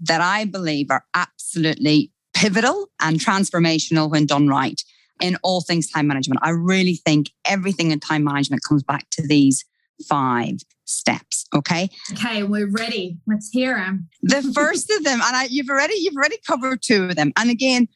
that 0.00 0.20
I 0.20 0.44
believe 0.44 0.90
are 0.90 1.04
absolutely 1.14 2.12
pivotal 2.34 2.88
and 3.00 3.18
transformational 3.18 4.10
when 4.10 4.26
done 4.26 4.48
right 4.48 4.82
in 5.20 5.36
all 5.42 5.60
things 5.60 5.90
time 5.90 6.06
management. 6.06 6.40
I 6.42 6.50
really 6.50 6.96
think 6.96 7.30
everything 7.46 7.92
in 7.92 8.00
time 8.00 8.24
management 8.24 8.62
comes 8.68 8.82
back 8.82 9.08
to 9.10 9.26
these 9.26 9.64
five 10.08 10.58
steps. 10.84 11.46
Okay. 11.54 11.88
Okay, 12.12 12.42
we're 12.42 12.70
ready. 12.70 13.18
Let's 13.26 13.50
hear 13.50 13.74
them. 13.74 14.08
the 14.22 14.42
first 14.54 14.90
of 14.90 15.04
them, 15.04 15.20
and 15.22 15.36
I, 15.36 15.44
you've 15.50 15.68
already 15.68 15.94
you've 15.94 16.16
already 16.16 16.38
covered 16.46 16.82
two 16.82 17.04
of 17.04 17.16
them. 17.16 17.32
And 17.36 17.50
again, 17.50 17.88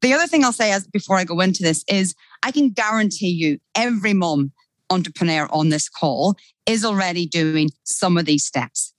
the 0.00 0.12
other 0.12 0.26
thing 0.26 0.44
I'll 0.44 0.52
say 0.52 0.72
as 0.72 0.86
before 0.86 1.16
I 1.16 1.24
go 1.24 1.40
into 1.40 1.62
this 1.62 1.84
is 1.88 2.14
I 2.42 2.50
can 2.50 2.70
guarantee 2.70 3.30
you 3.30 3.58
every 3.74 4.14
mom 4.14 4.52
entrepreneur 4.88 5.46
on 5.50 5.68
this 5.68 5.88
call 5.88 6.36
is 6.66 6.84
already 6.84 7.26
doing 7.26 7.70
some 7.84 8.18
of 8.18 8.24
these 8.24 8.44
steps. 8.44 8.92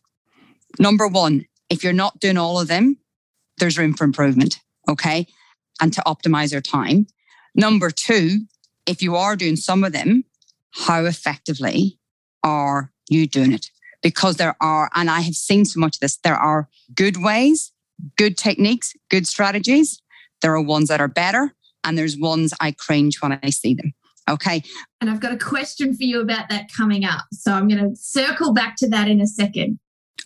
Number 0.80 1.08
one, 1.08 1.46
if 1.70 1.84
you're 1.84 1.94
not 1.94 2.20
doing 2.20 2.38
all 2.38 2.60
of 2.60 2.68
them, 2.68 2.98
there's 3.58 3.78
room 3.78 3.94
for 3.94 4.04
improvement. 4.04 4.60
Okay. 4.90 5.28
And 5.82 5.92
to 5.94 6.02
optimize 6.02 6.52
your 6.52 6.62
time. 6.62 7.08
Number 7.56 7.90
two, 7.90 8.42
if 8.86 9.02
you 9.02 9.16
are 9.16 9.36
doing 9.36 9.56
some 9.56 9.84
of 9.84 9.94
them, 9.94 10.24
how 10.74 11.06
effectively 11.06 12.00
are 12.44 12.92
you 13.10 13.28
doing 13.28 13.52
it? 13.52 13.70
Because 14.02 14.38
there 14.38 14.56
are, 14.62 14.90
and 14.96 15.10
I 15.10 15.22
have 15.22 15.36
seen 15.36 15.66
so 15.66 15.80
much 15.80 15.98
of 15.98 16.00
this, 16.00 16.18
there 16.18 16.36
are 16.36 16.68
good 16.96 17.18
ways, 17.18 17.72
good 18.18 18.38
techniques, 18.38 18.94
good 19.10 19.28
strategies. 19.28 20.02
There 20.42 20.54
are 20.56 20.62
ones 20.62 20.90
that 20.90 21.02
are 21.02 21.08
better, 21.08 21.54
and 21.84 21.98
there's 21.98 22.18
ones 22.18 22.54
I 22.60 22.72
cringe 22.72 23.22
when 23.22 23.40
I 23.44 23.52
see 23.52 23.76
them. 23.76 23.94
Okay. 24.30 24.64
And 25.00 25.10
I've 25.10 25.20
got 25.20 25.34
a 25.34 25.38
question 25.38 25.96
for 25.96 26.04
you 26.04 26.22
about 26.22 26.50
that 26.50 26.72
coming 26.76 27.06
up. 27.06 27.26
So 27.34 27.54
I'm 27.54 27.68
going 27.68 27.90
to 27.90 27.96
circle 27.96 28.54
back 28.54 28.76
to 28.78 28.90
that 28.90 29.08
in 29.08 29.22
a 29.22 29.28
second. 29.28 29.80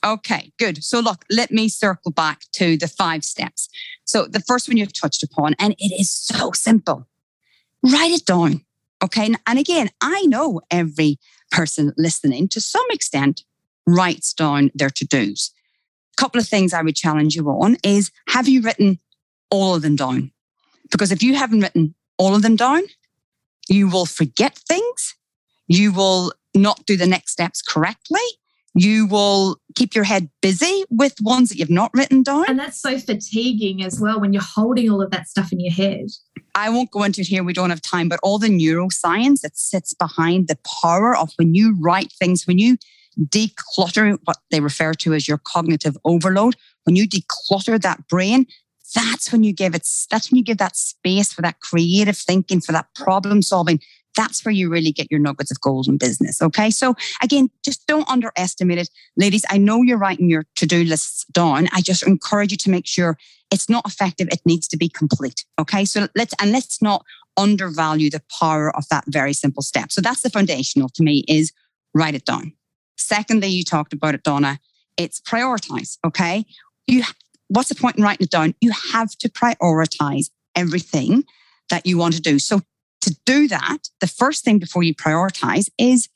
Okay, 0.06 0.52
good. 0.60 0.84
So, 0.84 1.00
look, 1.00 1.26
let 1.32 1.52
me 1.52 1.68
circle 1.68 2.12
back 2.12 2.42
to 2.54 2.78
the 2.78 2.88
five 2.88 3.24
steps. 3.24 3.70
So, 4.04 4.28
the 4.28 4.42
first 4.42 4.68
one 4.68 4.78
you've 4.78 4.94
touched 4.94 5.24
upon, 5.24 5.56
and 5.58 5.74
it 5.80 6.00
is 6.00 6.12
so 6.12 6.52
simple 6.52 7.08
write 7.92 8.12
it 8.12 8.26
down. 8.26 8.62
Okay. 9.04 9.34
And 9.46 9.60
again, 9.60 9.90
I 10.02 10.26
know 10.26 10.62
every 10.72 11.20
person 11.52 11.94
listening 11.98 12.48
to 12.50 12.62
some 12.62 12.86
extent 12.90 13.44
writes 13.88 14.34
down 14.34 14.72
their 14.74 14.90
to 14.90 15.06
dos. 15.06 15.52
A 16.18 16.22
couple 16.22 16.40
of 16.40 16.48
things 16.48 16.74
I 16.74 16.82
would 16.82 16.96
challenge 16.96 17.36
you 17.36 17.48
on 17.50 17.78
is 17.84 18.12
have 18.30 18.48
you 18.48 18.62
written 18.62 19.00
all 19.50 19.76
of 19.76 19.82
them 19.82 19.96
down? 19.96 20.32
Because 20.92 21.12
if 21.12 21.22
you 21.22 21.36
haven't 21.36 21.62
written 21.62 21.96
all 22.18 22.36
of 22.36 22.42
them 22.42 22.56
down, 22.56 22.84
you 23.68 23.90
will 23.90 24.06
forget 24.06 24.58
things. 24.68 25.16
You 25.68 25.92
will 25.92 26.34
not 26.54 26.86
do 26.86 26.96
the 26.96 27.08
next 27.08 27.32
steps 27.32 27.62
correctly. 27.62 28.22
You 28.78 29.08
will 29.08 29.58
keep 29.76 29.96
your 29.96 30.04
head 30.04 30.30
busy 30.42 30.84
with 30.90 31.16
ones 31.22 31.50
that 31.50 31.58
you've 31.58 31.70
not 31.70 31.92
written 31.94 32.24
down. 32.24 32.46
And 32.48 32.60
that's 32.60 32.80
so 32.80 33.00
fatiguing 33.00 33.84
as 33.84 34.00
well 34.00 34.20
when 34.20 34.34
you're 34.34 34.44
holding 34.44 34.90
all 34.90 35.02
of 35.02 35.12
that 35.12 35.28
stuff 35.28 35.52
in 35.52 35.60
your 35.62 35.74
head. 35.74 36.08
I 36.56 36.70
won't 36.70 36.92
go 36.92 37.04
into 37.04 37.22
it 37.22 37.28
here, 37.28 37.44
we 37.44 37.54
don't 37.54 37.70
have 37.70 37.82
time, 37.82 38.10
but 38.10 38.20
all 38.22 38.38
the 38.38 38.48
neuroscience 38.48 39.42
that 39.42 39.58
sits 39.58 39.94
behind 39.94 40.48
the 40.48 40.58
power 40.82 41.16
of 41.16 41.32
when 41.38 41.56
you 41.56 41.76
write 41.80 42.12
things, 42.20 42.46
when 42.46 42.60
you 42.60 42.78
declutter 43.20 44.18
what 44.26 44.38
they 44.52 44.60
refer 44.60 44.94
to 44.94 45.14
as 45.14 45.28
your 45.28 45.38
cognitive 45.38 45.98
overload, 46.04 46.56
when 46.84 46.96
you 46.96 47.08
declutter 47.08 47.82
that 47.82 48.08
brain, 48.08 48.46
that's 48.94 49.32
when 49.32 49.44
you 49.44 49.54
give 49.54 49.76
it, 49.76 49.88
that's 50.10 50.32
when 50.32 50.38
you 50.38 50.44
give 50.44 50.58
that 50.58 50.76
space 50.76 51.34
for 51.34 51.42
that 51.42 51.60
creative 51.60 52.18
thinking, 52.18 52.62
for 52.62 52.72
that 52.72 52.88
problem 52.96 53.42
solving. 53.42 53.80
That's 54.16 54.46
where 54.46 54.54
you 54.54 54.70
really 54.70 54.92
get 54.92 55.12
your 55.12 55.20
nuggets 55.20 55.52
of 55.52 55.60
gold 55.62 55.88
in 55.88 55.98
business. 55.98 56.42
Okay. 56.42 56.70
So 56.70 56.96
again, 57.22 57.50
just 57.64 57.86
don't 57.88 58.10
underestimate 58.10 58.78
it. 58.78 58.90
Ladies, 59.18 59.46
I 59.50 59.58
know 59.58 59.82
you're 59.82 59.98
writing 59.98 60.30
your 60.30 60.46
to-do 60.56 60.84
lists 60.84 61.26
down. 61.32 61.68
I 61.74 61.82
just 61.82 62.04
encourage 62.08 62.52
you 62.52 62.58
to 62.58 62.70
make 62.70 62.88
sure 62.88 63.18
it's 63.52 63.70
not 63.70 63.86
effective. 63.86 64.28
It 64.32 64.42
needs 64.46 64.68
to 64.70 64.78
be 64.78 64.90
complete. 64.90 65.46
Okay. 65.60 65.86
So 65.86 66.08
let's, 66.16 66.34
and 66.42 66.52
let's 66.52 66.82
not 66.82 67.06
undervalue 67.38 68.10
the 68.10 68.22
power 68.40 68.76
of 68.76 68.88
that 68.90 69.04
very 69.08 69.34
simple 69.34 69.62
step. 69.62 69.92
So 69.92 70.02
that's 70.02 70.22
the 70.22 70.30
foundational 70.30 70.90
to 70.90 71.04
me 71.04 71.24
is 71.28 71.52
write 71.94 72.16
it 72.16 72.26
down. 72.26 72.54
Secondly, 72.98 73.50
you 73.50 73.64
talked 73.64 73.94
about 73.94 74.16
it, 74.16 74.24
Donna. 74.24 74.60
It's 74.98 75.20
prioritize. 75.20 75.98
Okay. 76.06 76.46
You, 76.88 77.04
what's 77.50 77.70
the 77.70 77.76
point 77.76 77.98
in 77.98 78.04
writing 78.04 78.26
it 78.26 78.32
down? 78.32 78.56
You 78.62 78.72
have 78.94 79.12
to 79.18 79.30
prioritize 79.30 80.30
everything 80.56 81.26
that 81.70 81.86
you 81.86 81.98
want 81.98 82.14
to 82.14 82.22
do. 82.22 82.40
So 82.40 82.62
to 83.06 83.16
do 83.26 83.48
that, 83.48 83.78
the 84.02 84.08
first 84.08 84.44
thing 84.44 84.60
before 84.60 84.84
you 84.84 84.94
prioritize 84.94 85.70
is 85.78 86.10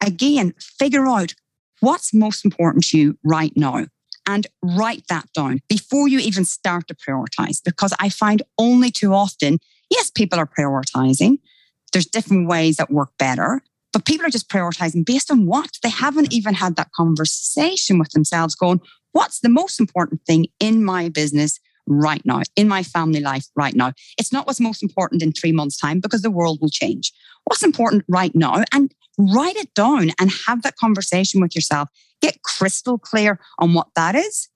again, 0.00 0.54
figure 0.58 1.06
out 1.06 1.34
what's 1.80 2.14
most 2.14 2.44
important 2.44 2.84
to 2.84 2.98
you 2.98 3.18
right 3.24 3.52
now 3.56 3.86
and 4.26 4.46
write 4.62 5.04
that 5.08 5.28
down 5.34 5.60
before 5.68 6.08
you 6.08 6.18
even 6.18 6.44
start 6.44 6.86
to 6.88 6.94
prioritize. 6.94 7.60
Because 7.64 7.94
I 7.98 8.08
find 8.08 8.42
only 8.58 8.90
too 8.90 9.12
often, 9.14 9.58
yes, 9.90 10.10
people 10.10 10.38
are 10.38 10.46
prioritizing. 10.46 11.38
There's 11.92 12.06
different 12.06 12.48
ways 12.48 12.76
that 12.76 12.90
work 12.90 13.10
better, 13.18 13.62
but 13.92 14.04
people 14.04 14.26
are 14.26 14.30
just 14.30 14.50
prioritizing 14.50 15.04
based 15.04 15.30
on 15.30 15.46
what? 15.46 15.78
They 15.82 15.88
haven't 15.88 16.32
even 16.32 16.54
had 16.54 16.76
that 16.76 16.92
conversation 16.92 17.98
with 17.98 18.10
themselves 18.10 18.54
going, 18.54 18.80
what's 19.12 19.40
the 19.40 19.48
most 19.48 19.80
important 19.80 20.20
thing 20.26 20.46
in 20.60 20.84
my 20.84 21.08
business 21.08 21.58
right 21.88 22.24
now, 22.24 22.42
in 22.56 22.68
my 22.68 22.82
family 22.82 23.20
life 23.20 23.46
right 23.56 23.74
now. 23.74 23.92
It's 24.18 24.32
not 24.32 24.46
what's 24.46 24.60
most 24.60 24.82
important 24.82 25.22
in 25.22 25.32
three 25.32 25.52
months' 25.52 25.76
time 25.76 26.00
because 26.00 26.22
the 26.22 26.30
world 26.30 26.58
will 26.60 26.70
change. 26.70 27.12
What's 27.44 27.62
important 27.62 28.04
right 28.08 28.34
now? 28.34 28.64
And 28.72 28.94
write 29.18 29.56
it 29.56 29.74
down 29.74 30.10
and 30.20 30.30
have 30.46 30.62
that 30.62 30.76
conversation 30.76 31.40
with 31.40 31.54
yourself. 31.54 31.88
Get 32.20 32.42
crystal 32.42 32.98
clear 32.98 33.40
on 33.58 33.74
what 33.74 33.88
that 33.96 34.14
is 34.14 34.48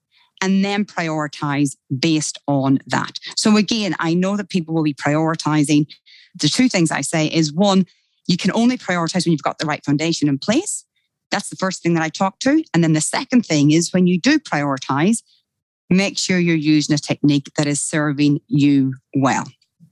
and 0.43 0.65
then 0.65 0.85
prioritize 0.85 1.77
based 1.97 2.39
on 2.47 2.81
that. 2.87 3.19
So 3.37 3.57
again, 3.57 3.95
I 3.99 4.13
know 4.13 4.37
that 4.37 4.51
people 4.51 4.75
will 4.75 4.83
be 4.83 4.95
prioritizing. 4.95 5.87
The 6.35 6.49
two 6.49 6.69
things 6.69 6.91
I 6.91 7.01
say 7.01 7.27
is 7.27 7.53
one, 7.53 7.87
you 8.27 8.37
can 8.37 8.51
only 8.53 8.77
prioritize 8.77 9.25
when 9.25 9.33
you've 9.33 9.43
got 9.43 9.59
the 9.59 9.67
right 9.67 9.85
foundation 9.85 10.29
in 10.29 10.39
place. 10.39 10.85
That's 11.31 11.49
the 11.49 11.57
first 11.57 11.83
thing 11.83 11.95
that 11.95 12.03
I 12.03 12.09
talk 12.09 12.41
to. 12.41 12.63
And 12.75 12.85
then 12.85 12.93
the 12.93 13.01
second 13.01 13.47
thing 13.47 13.71
is 13.71 13.93
when 13.93 14.07
you 14.07 14.21
do 14.21 14.39
prioritize, 14.39 15.23
make 15.93 16.19
sure 16.19 16.39
you're 16.39 16.57
using 16.57 16.95
a 16.95 16.99
technique 16.99 17.51
that 17.57 17.67
is 17.67 17.81
serving 17.81 18.41
you 18.49 18.95
well. 19.15 19.45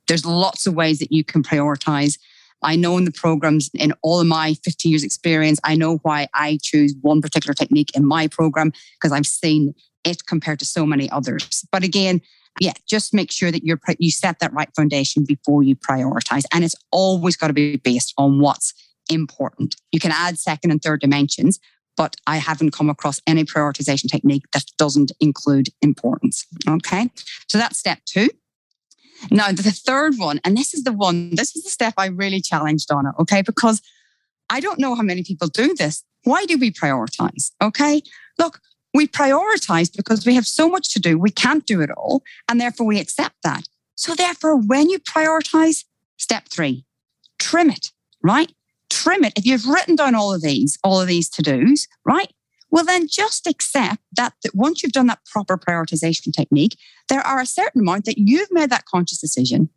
There's 0.08 0.26
lots 0.26 0.66
of 0.66 0.74
ways 0.74 0.98
that 0.98 1.12
you 1.12 1.24
can 1.24 1.42
prioritize. 1.42 2.18
I 2.62 2.76
know 2.76 2.98
in 2.98 3.04
the 3.04 3.12
programs, 3.12 3.70
in 3.74 3.92
all 4.02 4.20
of 4.20 4.26
my 4.26 4.54
15 4.64 4.90
years 4.90 5.04
experience, 5.04 5.60
I 5.64 5.76
know 5.76 5.96
why 5.98 6.28
I 6.34 6.58
choose 6.62 6.94
one 7.00 7.22
particular 7.22 7.54
technique 7.54 7.90
in 7.94 8.06
my 8.06 8.26
program 8.26 8.72
because 8.94 9.12
I've 9.12 9.26
seen 9.26 9.74
it 10.04 10.26
compared 10.26 10.58
to 10.58 10.64
so 10.64 10.84
many 10.84 11.10
others. 11.10 11.64
But 11.72 11.84
again, 11.84 12.20
yeah, 12.58 12.72
just 12.88 13.14
make 13.14 13.30
sure 13.30 13.50
that 13.50 13.64
you're 13.64 13.80
you 13.98 14.10
set 14.10 14.40
that 14.40 14.52
right 14.52 14.68
foundation 14.74 15.24
before 15.24 15.62
you 15.62 15.76
prioritize, 15.76 16.42
and 16.52 16.64
it's 16.64 16.74
always 16.90 17.36
got 17.36 17.46
to 17.46 17.52
be 17.52 17.76
based 17.76 18.12
on 18.18 18.40
what's 18.40 18.74
important. 19.10 19.76
You 19.92 20.00
can 20.00 20.12
add 20.12 20.38
second 20.38 20.70
and 20.70 20.82
third 20.82 21.00
dimensions, 21.00 21.60
but 22.00 22.16
I 22.26 22.38
haven't 22.38 22.70
come 22.70 22.88
across 22.88 23.20
any 23.26 23.44
prioritization 23.44 24.10
technique 24.10 24.44
that 24.54 24.64
doesn't 24.78 25.12
include 25.20 25.68
importance. 25.82 26.46
Okay. 26.66 27.10
So 27.46 27.58
that's 27.58 27.76
step 27.76 27.98
two. 28.06 28.30
Now, 29.30 29.52
the 29.52 29.64
third 29.64 30.14
one, 30.16 30.40
and 30.42 30.56
this 30.56 30.72
is 30.72 30.84
the 30.84 30.94
one, 30.94 31.34
this 31.34 31.54
is 31.54 31.62
the 31.62 31.68
step 31.68 31.92
I 31.98 32.06
really 32.06 32.40
challenged 32.40 32.90
on 32.90 33.04
it. 33.04 33.12
Okay. 33.18 33.42
Because 33.42 33.82
I 34.48 34.60
don't 34.60 34.78
know 34.78 34.94
how 34.94 35.02
many 35.02 35.22
people 35.22 35.48
do 35.48 35.74
this. 35.74 36.02
Why 36.24 36.46
do 36.46 36.56
we 36.56 36.70
prioritize? 36.70 37.50
Okay. 37.60 38.00
Look, 38.38 38.60
we 38.94 39.06
prioritize 39.06 39.94
because 39.94 40.24
we 40.24 40.34
have 40.36 40.46
so 40.46 40.70
much 40.70 40.94
to 40.94 41.00
do. 41.00 41.18
We 41.18 41.30
can't 41.30 41.66
do 41.66 41.82
it 41.82 41.90
all. 41.90 42.22
And 42.48 42.58
therefore 42.58 42.86
we 42.86 42.98
accept 42.98 43.36
that. 43.44 43.64
So 43.94 44.14
therefore, 44.14 44.56
when 44.56 44.88
you 44.88 45.00
prioritize, 45.00 45.84
step 46.16 46.48
three, 46.48 46.86
trim 47.38 47.68
it, 47.68 47.92
right? 48.22 48.50
Trim 49.02 49.24
it. 49.24 49.32
If 49.36 49.46
you've 49.46 49.66
written 49.66 49.96
down 49.96 50.14
all 50.14 50.32
of 50.32 50.42
these, 50.42 50.78
all 50.84 51.00
of 51.00 51.08
these 51.08 51.28
to 51.30 51.42
dos, 51.42 51.86
right? 52.04 52.30
Well, 52.70 52.84
then 52.84 53.08
just 53.08 53.46
accept 53.46 53.98
that, 54.12 54.34
that 54.42 54.54
once 54.54 54.82
you've 54.82 54.92
done 54.92 55.08
that 55.08 55.24
proper 55.26 55.58
prioritization 55.58 56.32
technique, 56.32 56.76
there 57.08 57.20
are 57.20 57.40
a 57.40 57.46
certain 57.46 57.80
amount 57.80 58.04
that 58.04 58.18
you've 58.18 58.52
made 58.52 58.70
that 58.70 58.84
conscious 58.84 59.20
decision, 59.20 59.68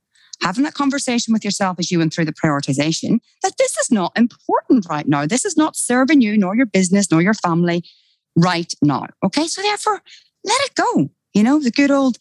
having 0.41 0.63
that 0.63 0.75
conversation 0.75 1.33
with 1.33 1.43
yourself 1.43 1.77
as 1.79 1.89
you 1.91 1.99
went 1.99 2.13
through 2.13 2.25
the 2.25 2.33
prioritization, 2.33 3.19
that 3.41 3.57
this 3.57 3.77
is 3.77 3.89
not 3.89 4.11
important 4.15 4.85
right 4.87 5.07
now. 5.07 5.25
This 5.25 5.45
is 5.45 5.57
not 5.57 5.75
serving 5.75 6.21
you, 6.21 6.37
nor 6.37 6.55
your 6.55 6.67
business, 6.67 7.09
nor 7.09 7.21
your 7.21 7.33
family 7.33 7.83
right 8.35 8.73
now. 8.81 9.07
Okay. 9.23 9.47
So 9.47 9.61
therefore, 9.61 10.01
let 10.43 10.61
it 10.61 10.75
go. 10.75 11.09
You 11.33 11.43
know, 11.43 11.59
the 11.59 11.71
good 11.71 11.89
old 11.89 12.19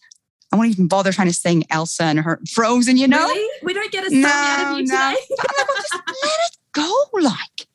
I 0.53 0.57
won't 0.57 0.69
even 0.69 0.87
bother 0.87 1.13
trying 1.13 1.29
to 1.29 1.35
sing 1.35 1.65
Elsa 1.71 2.05
and 2.05 2.19
her 2.21 2.39
Frozen, 2.53 2.99
you 2.99 3.09
know? 3.09 3.27
Really? 3.27 3.51
We 3.63 3.73
don't 3.73 3.91
get 3.91 4.07
a 4.07 4.11
song 4.11 4.21
no, 4.21 4.29
out 4.29 4.73
of 4.73 4.79
you 4.79 4.85
no. 4.85 5.11
today. 5.11 5.17
just 5.31 5.95
let 5.95 6.05
it 6.05 6.59
go 6.73 7.05
like? 7.13 7.67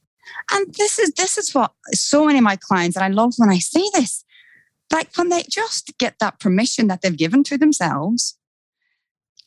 And 0.51 0.73
this 0.75 0.99
is 0.99 1.11
this 1.13 1.37
is 1.37 1.53
what 1.53 1.73
so 1.93 2.25
many 2.25 2.39
of 2.39 2.43
my 2.43 2.55
clients, 2.55 2.95
and 2.95 3.03
I 3.03 3.09
love 3.09 3.33
when 3.37 3.49
I 3.49 3.57
see 3.57 3.89
this, 3.93 4.23
like 4.91 5.15
when 5.17 5.29
they 5.29 5.43
just 5.49 5.97
get 5.97 6.15
that 6.19 6.39
permission 6.39 6.87
that 6.87 7.01
they've 7.01 7.17
given 7.17 7.43
to 7.45 7.57
themselves 7.57 8.37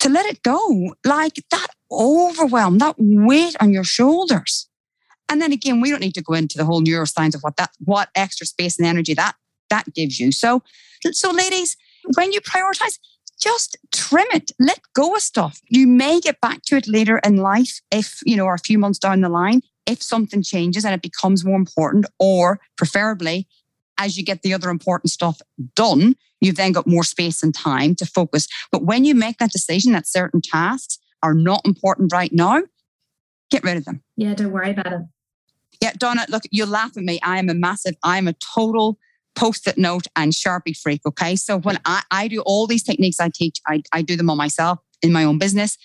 to 0.01 0.09
let 0.09 0.27
it 0.27 0.43
go, 0.43 0.95
like 1.05 1.45
that 1.51 1.69
overwhelm, 1.91 2.79
that 2.79 2.97
weight 2.99 3.55
on 3.61 3.71
your 3.71 3.85
shoulders. 3.85 4.69
And 5.29 5.41
then 5.41 5.53
again, 5.53 5.81
we 5.81 5.91
don't 5.91 6.01
need 6.01 6.15
to 6.15 6.23
go 6.23 6.35
into 6.35 6.59
the 6.59 6.65
whole 6.65 6.83
neuroscience 6.83 7.35
of 7.35 7.43
what 7.43 7.57
that 7.57 7.71
what 7.85 8.09
extra 8.15 8.47
space 8.47 8.79
and 8.79 8.87
energy 8.87 9.15
that 9.15 9.37
that 9.69 9.95
gives 9.95 10.19
you. 10.19 10.33
So, 10.33 10.63
so 11.13 11.31
ladies, 11.31 11.77
when 12.17 12.33
you 12.33 12.41
prioritize, 12.41 12.99
just 13.41 13.77
trim 13.93 14.27
it, 14.33 14.53
let 14.59 14.81
go 14.95 15.15
of 15.15 15.23
stuff. 15.23 15.61
You 15.69 15.87
may 15.87 16.21
get 16.21 16.41
back 16.41 16.63
to 16.67 16.77
it 16.77 16.87
later 16.87 17.19
in 17.25 17.37
life 17.37 17.81
if, 17.91 18.21
you 18.25 18.37
know, 18.37 18.45
or 18.45 18.55
a 18.55 18.59
few 18.59 18.79
months 18.79 18.99
down 18.99 19.21
the 19.21 19.29
line, 19.29 19.63
if 19.87 20.03
something 20.03 20.43
changes 20.43 20.85
and 20.85 20.95
it 20.95 21.03
becomes 21.03 21.45
more 21.45 21.57
important, 21.57 22.07
or 22.19 22.61
preferably 22.77 23.49
as 23.99 24.17
you 24.17 24.25
get 24.25 24.43
the 24.43 24.55
other 24.55 24.71
important 24.71 25.11
stuff 25.11 25.41
done, 25.75 26.17
you've 26.41 26.57
then 26.57 26.73
got 26.73 26.87
more 26.87 27.05
space 27.05 27.43
and 27.43 27.55
time 27.55 27.95
to 27.97 28.07
focus. 28.07 28.47
But 28.71 28.85
when 28.85 29.05
you 29.05 29.15
make 29.15 29.39
that 29.39 29.51
decision 29.51 29.93
that 29.93 30.07
certain 30.07 30.41
tasks 30.41 30.99
are 31.23 31.35
not 31.35 31.61
important 31.65 32.13
right 32.13 32.33
now, 32.33 32.63
get 33.51 33.65
rid 33.65 33.77
of 33.77 33.85
them. 33.85 34.03
Yeah, 34.17 34.35
don't 34.35 34.53
worry 34.53 34.71
about 34.71 34.93
it. 34.93 35.01
Yeah, 35.83 35.93
Donna, 35.97 36.27
look, 36.29 36.43
you 36.51 36.67
laugh 36.67 36.97
at 36.97 37.03
me. 37.03 37.19
I 37.23 37.39
am 37.39 37.49
a 37.49 37.55
massive, 37.55 37.95
I 38.03 38.19
am 38.19 38.29
a 38.29 38.35
total 38.55 38.99
post-it 39.35 39.79
note 39.79 40.07
and 40.17 40.33
Sharpie 40.33 40.77
freak. 40.77 41.01
Okay. 41.07 41.37
So 41.37 41.59
when 41.59 41.79
I, 41.85 42.03
I 42.11 42.29
do 42.29 42.41
all 42.43 42.67
these 42.67 42.83
techniques 42.83 43.21
I 43.21 43.31
teach, 43.33 43.61
I, 43.67 43.83
I 43.93 44.03
do 44.03 44.17
them 44.17 44.31
on 44.31 44.37
myself 44.37 44.79
in 45.03 45.13
my 45.13 45.25
own 45.25 45.39
business. 45.39 45.79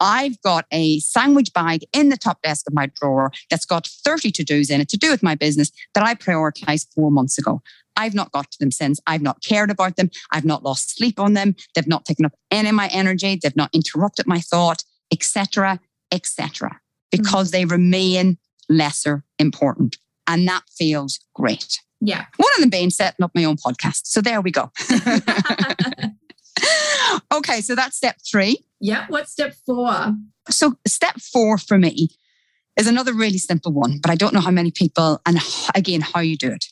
I've 0.00 0.40
got 0.42 0.64
a 0.72 1.00
sandwich 1.00 1.52
bag 1.52 1.84
in 1.92 2.08
the 2.08 2.16
top 2.16 2.40
desk 2.42 2.66
of 2.68 2.74
my 2.74 2.86
drawer 3.00 3.32
that's 3.50 3.66
got 3.66 3.86
30 3.86 4.30
to 4.32 4.44
dos 4.44 4.70
in 4.70 4.80
it 4.80 4.88
to 4.90 4.96
do 4.96 5.10
with 5.10 5.22
my 5.22 5.34
business 5.34 5.72
that 5.94 6.04
I 6.04 6.14
prioritized 6.14 6.92
four 6.94 7.10
months 7.10 7.38
ago. 7.38 7.62
I've 7.96 8.14
not 8.14 8.30
got 8.30 8.50
to 8.52 8.58
them 8.60 8.70
since. 8.70 9.00
I've 9.06 9.22
not 9.22 9.42
cared 9.42 9.70
about 9.70 9.96
them. 9.96 10.10
I've 10.30 10.44
not 10.44 10.62
lost 10.62 10.96
sleep 10.96 11.18
on 11.18 11.34
them. 11.34 11.56
They've 11.74 11.86
not 11.86 12.04
taken 12.04 12.24
up 12.24 12.32
any 12.50 12.68
of 12.68 12.74
my 12.76 12.86
energy. 12.88 13.38
They've 13.42 13.56
not 13.56 13.70
interrupted 13.74 14.26
my 14.28 14.38
thought, 14.38 14.84
etc., 15.12 15.80
etc., 16.12 16.80
because 17.10 17.50
mm-hmm. 17.50 17.58
they 17.58 17.64
remain 17.64 18.38
lesser 18.68 19.24
important. 19.38 19.96
And 20.28 20.46
that 20.46 20.62
feels 20.76 21.18
great. 21.34 21.80
Yeah. 22.00 22.26
One 22.36 22.50
of 22.56 22.60
them 22.60 22.70
being 22.70 22.90
setting 22.90 23.24
up 23.24 23.32
my 23.34 23.44
own 23.44 23.56
podcast. 23.56 24.02
So 24.04 24.20
there 24.20 24.40
we 24.40 24.52
go. 24.52 24.70
okay, 27.32 27.60
so 27.60 27.74
that's 27.74 27.96
step 27.96 28.16
three. 28.30 28.64
Yeah. 28.80 29.06
What's 29.08 29.32
step 29.32 29.54
four? 29.66 30.14
So 30.48 30.76
step 30.86 31.20
four 31.20 31.58
for 31.58 31.78
me 31.78 32.10
is 32.76 32.86
another 32.86 33.12
really 33.12 33.38
simple 33.38 33.72
one, 33.72 33.98
but 34.00 34.10
I 34.10 34.14
don't 34.14 34.32
know 34.32 34.40
how 34.40 34.52
many 34.52 34.70
people 34.70 35.20
and 35.26 35.38
again 35.74 36.00
how 36.00 36.20
you 36.20 36.36
do 36.36 36.52
it. 36.52 36.66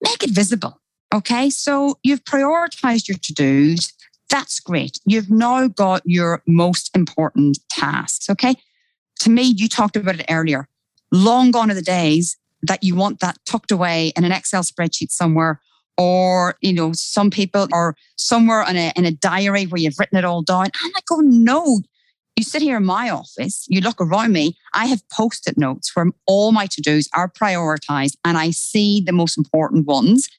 Make 0.00 0.24
it 0.24 0.30
visible. 0.30 0.80
Okay. 1.14 1.50
So 1.50 1.98
you've 2.02 2.24
prioritized 2.24 3.06
your 3.06 3.18
to-dos. 3.18 3.92
That's 4.28 4.58
great. 4.58 4.98
You've 5.04 5.30
now 5.30 5.68
got 5.68 6.02
your 6.04 6.42
most 6.48 6.90
important 6.96 7.58
tasks. 7.70 8.28
Okay. 8.30 8.54
To 9.20 9.30
me, 9.30 9.42
you 9.42 9.68
talked 9.68 9.96
about 9.96 10.18
it 10.18 10.26
earlier. 10.28 10.68
Long 11.12 11.50
gone 11.50 11.70
are 11.70 11.74
the 11.74 11.82
days 11.82 12.38
that 12.62 12.82
you 12.82 12.94
want 12.94 13.20
that 13.20 13.38
tucked 13.46 13.70
away 13.70 14.12
in 14.16 14.24
an 14.24 14.32
Excel 14.32 14.62
spreadsheet 14.62 15.10
somewhere, 15.10 15.60
or 15.98 16.56
you 16.60 16.72
know, 16.72 16.92
some 16.94 17.30
people 17.30 17.68
are 17.72 17.94
somewhere 18.16 18.64
in 18.68 18.76
a 18.76 18.92
in 18.96 19.04
a 19.04 19.10
diary 19.10 19.64
where 19.64 19.80
you've 19.80 19.98
written 19.98 20.18
it 20.18 20.24
all 20.24 20.42
down. 20.42 20.66
I'm 20.82 20.92
like, 20.94 21.04
oh 21.10 21.20
no. 21.20 21.80
You 22.34 22.44
sit 22.44 22.62
here 22.62 22.78
in 22.78 22.86
my 22.86 23.10
office, 23.10 23.66
you 23.68 23.82
look 23.82 24.00
around 24.00 24.32
me, 24.32 24.56
I 24.72 24.86
have 24.86 25.06
post-it 25.10 25.58
notes 25.58 25.94
where 25.94 26.06
all 26.26 26.50
my 26.50 26.64
to-dos 26.64 27.06
are 27.14 27.28
prioritized 27.28 28.16
and 28.24 28.38
I 28.38 28.52
see 28.52 29.02
the 29.04 29.12
most 29.12 29.36
important 29.36 29.86
ones 29.86 30.30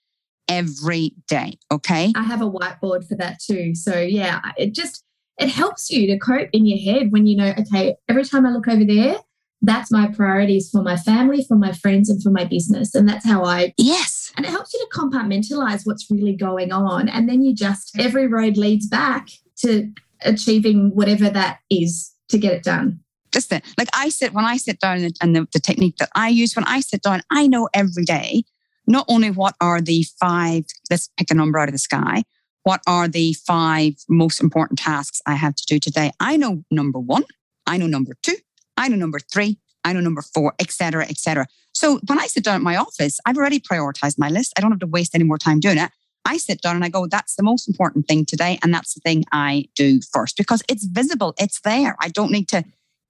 every 0.48 1.14
day. 1.28 1.60
Okay. 1.72 2.12
I 2.16 2.24
have 2.24 2.42
a 2.42 2.50
whiteboard 2.50 3.08
for 3.08 3.14
that 3.18 3.40
too. 3.40 3.76
So 3.76 4.00
yeah, 4.00 4.42
it 4.58 4.74
just 4.74 5.04
it 5.38 5.50
helps 5.50 5.92
you 5.92 6.08
to 6.08 6.18
cope 6.18 6.50
in 6.52 6.66
your 6.66 6.80
head 6.80 7.12
when 7.12 7.28
you 7.28 7.38
know, 7.38 7.54
okay, 7.60 7.96
every 8.10 8.24
time 8.24 8.46
I 8.46 8.50
look 8.50 8.68
over 8.68 8.86
there, 8.86 9.18
that's 9.64 9.92
my 9.92 10.08
priorities 10.08 10.70
for 10.70 10.84
my 10.84 10.98
family, 10.98 11.44
for 11.48 11.56
my 11.56 11.72
friends, 11.72 12.10
and 12.10 12.22
for 12.22 12.30
my 12.30 12.44
business. 12.44 12.94
And 12.94 13.08
that's 13.08 13.26
how 13.26 13.46
I. 13.46 13.74
Yes. 13.78 14.32
And 14.36 14.46
it 14.46 14.50
helps 14.50 14.74
you 14.74 14.80
to 14.80 15.00
compartmentalize 15.00 15.82
what's 15.86 16.10
really 16.12 16.36
going 16.36 16.72
on. 16.72 17.08
And 17.08 17.30
then 17.30 17.44
you 17.44 17.56
just, 17.56 17.98
every 17.98 18.28
road 18.28 18.58
leads 18.58 18.88
back 18.88 19.30
to 19.58 19.90
achieving 20.22 20.92
whatever 20.94 21.30
that 21.30 21.60
is 21.70 22.14
to 22.30 22.38
get 22.38 22.54
it 22.54 22.64
done. 22.64 23.00
Just 23.32 23.52
it. 23.52 23.64
Like 23.78 23.90
I 23.94 24.10
sit, 24.10 24.34
when 24.34 24.46
I 24.46 24.58
sit 24.58 24.80
down 24.80 25.10
and 25.22 25.36
the, 25.36 25.48
the 25.54 25.60
technique 25.60 25.98
that 25.98 26.10
I 26.14 26.28
use, 26.30 26.56
when 26.56 26.66
I 26.66 26.82
sit 26.82 27.02
down, 27.02 27.22
I 27.32 27.48
know 27.48 27.70
every 27.74 28.04
day 28.04 28.44
not 28.86 29.06
only 29.08 29.32
what 29.32 29.56
are 29.62 29.82
the 29.82 30.06
five, 30.20 30.66
let's 30.92 31.10
pick 31.18 31.32
a 31.32 31.34
number 31.34 31.58
out 31.58 31.70
of 31.70 31.74
the 31.74 31.80
sky, 31.80 32.24
what 32.64 32.82
are 32.86 33.08
the 33.08 33.34
five 33.46 33.94
most 34.10 34.42
important 34.42 34.80
tasks 34.80 35.22
I 35.26 35.36
have 35.36 35.56
to 35.56 35.66
do 35.68 35.80
today? 35.80 36.12
I 36.20 36.38
know 36.38 36.64
number 36.70 37.00
one, 37.00 37.24
I 37.66 37.78
know 37.78 37.88
number 37.88 38.14
two, 38.24 38.36
I 38.78 38.88
know 38.88 38.96
number 38.96 39.20
three, 39.20 39.58
I 39.84 39.94
know 39.94 40.00
number 40.00 40.22
four, 40.22 40.54
etc., 40.60 41.06
etc. 41.08 41.48
So 41.74 42.00
when 42.08 42.20
I 42.20 42.28
sit 42.28 42.44
down 42.44 42.56
at 42.56 42.62
my 42.62 42.78
office, 42.78 43.20
I've 43.26 43.38
already 43.38 43.60
prioritized 43.60 44.18
my 44.18 44.30
list. 44.30 44.54
I 44.58 44.62
don't 44.62 44.72
have 44.72 44.80
to 44.80 44.88
waste 44.88 45.16
any 45.16 45.24
more 45.24 45.38
time 45.38 45.60
doing 45.60 45.78
it. 45.78 45.92
I 46.26 46.38
sit 46.38 46.62
down 46.62 46.76
and 46.76 46.86
I 46.86 46.90
go, 46.90 47.08
that's 47.08 47.36
the 47.36 47.44
most 47.44 47.68
important 47.68 48.08
thing 48.08 48.26
today. 48.26 48.58
And 48.64 48.74
that's 48.74 48.94
the 48.94 49.02
thing 49.02 49.26
I 49.32 49.66
do 49.76 50.00
first 50.12 50.38
because 50.38 50.64
it's 50.70 50.86
visible, 50.86 51.34
it's 51.38 51.60
there. 51.62 51.96
I 52.00 52.10
don't 52.10 52.32
need 52.32 52.48
to 52.50 52.64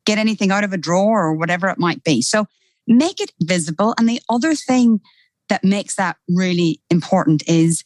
get 0.05 0.17
anything 0.17 0.51
out 0.51 0.63
of 0.63 0.73
a 0.73 0.77
drawer 0.77 1.23
or 1.23 1.33
whatever 1.33 1.67
it 1.69 1.77
might 1.77 2.03
be. 2.03 2.21
So 2.21 2.47
make 2.87 3.21
it 3.21 3.31
visible. 3.41 3.93
And 3.97 4.09
the 4.09 4.21
other 4.29 4.55
thing 4.55 4.99
that 5.49 5.63
makes 5.63 5.95
that 5.95 6.17
really 6.27 6.81
important 6.89 7.43
is 7.47 7.83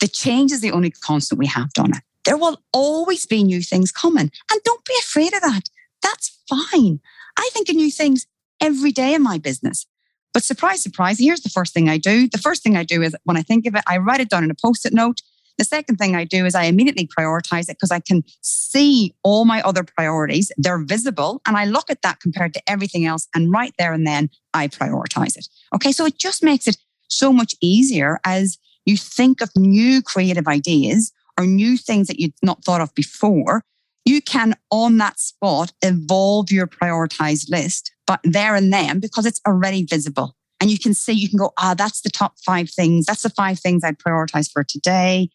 the 0.00 0.08
change 0.08 0.52
is 0.52 0.60
the 0.60 0.72
only 0.72 0.90
constant 0.90 1.38
we 1.38 1.46
have, 1.46 1.72
Donna. 1.72 2.02
There 2.24 2.36
will 2.36 2.60
always 2.72 3.24
be 3.24 3.44
new 3.44 3.62
things 3.62 3.92
coming. 3.92 4.30
And 4.50 4.60
don't 4.64 4.84
be 4.84 4.94
afraid 5.00 5.32
of 5.32 5.42
that. 5.42 5.62
That's 6.02 6.35
fine. 6.48 7.00
I 7.36 7.48
think 7.52 7.68
of 7.68 7.76
new 7.76 7.90
things 7.90 8.26
every 8.60 8.92
day 8.92 9.14
in 9.14 9.22
my 9.22 9.38
business. 9.38 9.86
But 10.32 10.42
surprise, 10.42 10.82
surprise, 10.82 11.18
here's 11.18 11.40
the 11.40 11.48
first 11.48 11.72
thing 11.72 11.88
I 11.88 11.96
do. 11.96 12.28
The 12.28 12.38
first 12.38 12.62
thing 12.62 12.76
I 12.76 12.84
do 12.84 13.02
is 13.02 13.16
when 13.24 13.36
I 13.36 13.42
think 13.42 13.66
of 13.66 13.74
it, 13.74 13.82
I 13.86 13.96
write 13.98 14.20
it 14.20 14.28
down 14.28 14.44
in 14.44 14.50
a 14.50 14.54
post 14.54 14.84
it 14.84 14.92
note. 14.92 15.22
The 15.58 15.64
second 15.64 15.96
thing 15.96 16.14
I 16.14 16.24
do 16.24 16.44
is 16.44 16.54
I 16.54 16.64
immediately 16.64 17.06
prioritize 17.06 17.70
it 17.70 17.78
because 17.78 17.90
I 17.90 18.00
can 18.00 18.22
see 18.42 19.14
all 19.22 19.46
my 19.46 19.62
other 19.62 19.82
priorities. 19.82 20.52
They're 20.58 20.84
visible 20.84 21.40
and 21.46 21.56
I 21.56 21.64
look 21.64 21.88
at 21.88 22.02
that 22.02 22.20
compared 22.20 22.52
to 22.54 22.62
everything 22.68 23.06
else. 23.06 23.26
And 23.34 23.50
right 23.50 23.72
there 23.78 23.94
and 23.94 24.06
then 24.06 24.28
I 24.52 24.68
prioritize 24.68 25.36
it. 25.38 25.48
Okay. 25.74 25.92
So 25.92 26.04
it 26.04 26.18
just 26.18 26.42
makes 26.42 26.66
it 26.66 26.76
so 27.08 27.32
much 27.32 27.54
easier 27.62 28.20
as 28.24 28.58
you 28.84 28.96
think 28.96 29.40
of 29.40 29.50
new 29.56 30.02
creative 30.02 30.46
ideas 30.46 31.12
or 31.38 31.46
new 31.46 31.76
things 31.76 32.08
that 32.08 32.20
you'd 32.20 32.34
not 32.42 32.64
thought 32.64 32.80
of 32.80 32.94
before. 32.94 33.62
You 34.06 34.22
can, 34.22 34.54
on 34.70 34.96
that 34.98 35.20
spot, 35.20 35.72
evolve 35.82 36.50
your 36.50 36.66
prioritized 36.66 37.50
list, 37.50 37.92
but 38.06 38.20
there 38.24 38.54
and 38.54 38.72
then 38.72 39.00
because 39.00 39.26
it's 39.26 39.40
already 39.46 39.84
visible. 39.84 40.34
And 40.58 40.70
you 40.70 40.78
can 40.78 40.94
see, 40.94 41.12
you 41.12 41.28
can 41.28 41.38
go, 41.38 41.52
ah, 41.58 41.74
that's 41.76 42.00
the 42.00 42.08
top 42.08 42.38
five 42.38 42.70
things. 42.70 43.04
That's 43.04 43.22
the 43.22 43.30
five 43.30 43.58
things 43.58 43.84
I'd 43.84 43.98
prioritize 43.98 44.50
for 44.50 44.64
today. 44.64 45.28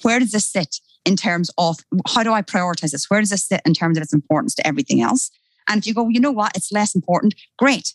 Where 0.00 0.18
does 0.18 0.30
this 0.30 0.46
sit 0.46 0.76
in 1.04 1.16
terms 1.16 1.50
of 1.58 1.76
how 2.08 2.22
do 2.22 2.32
I 2.32 2.40
prioritize 2.40 2.92
this? 2.92 3.10
Where 3.10 3.20
does 3.20 3.28
this 3.28 3.46
sit 3.46 3.60
in 3.66 3.74
terms 3.74 3.98
of 3.98 4.02
its 4.02 4.14
importance 4.14 4.54
to 4.54 4.66
everything 4.66 5.02
else? 5.02 5.30
And 5.68 5.78
if 5.78 5.86
you 5.86 5.92
go, 5.92 6.08
you 6.08 6.20
know 6.20 6.32
what, 6.32 6.56
it's 6.56 6.72
less 6.72 6.94
important, 6.94 7.34
great 7.58 7.92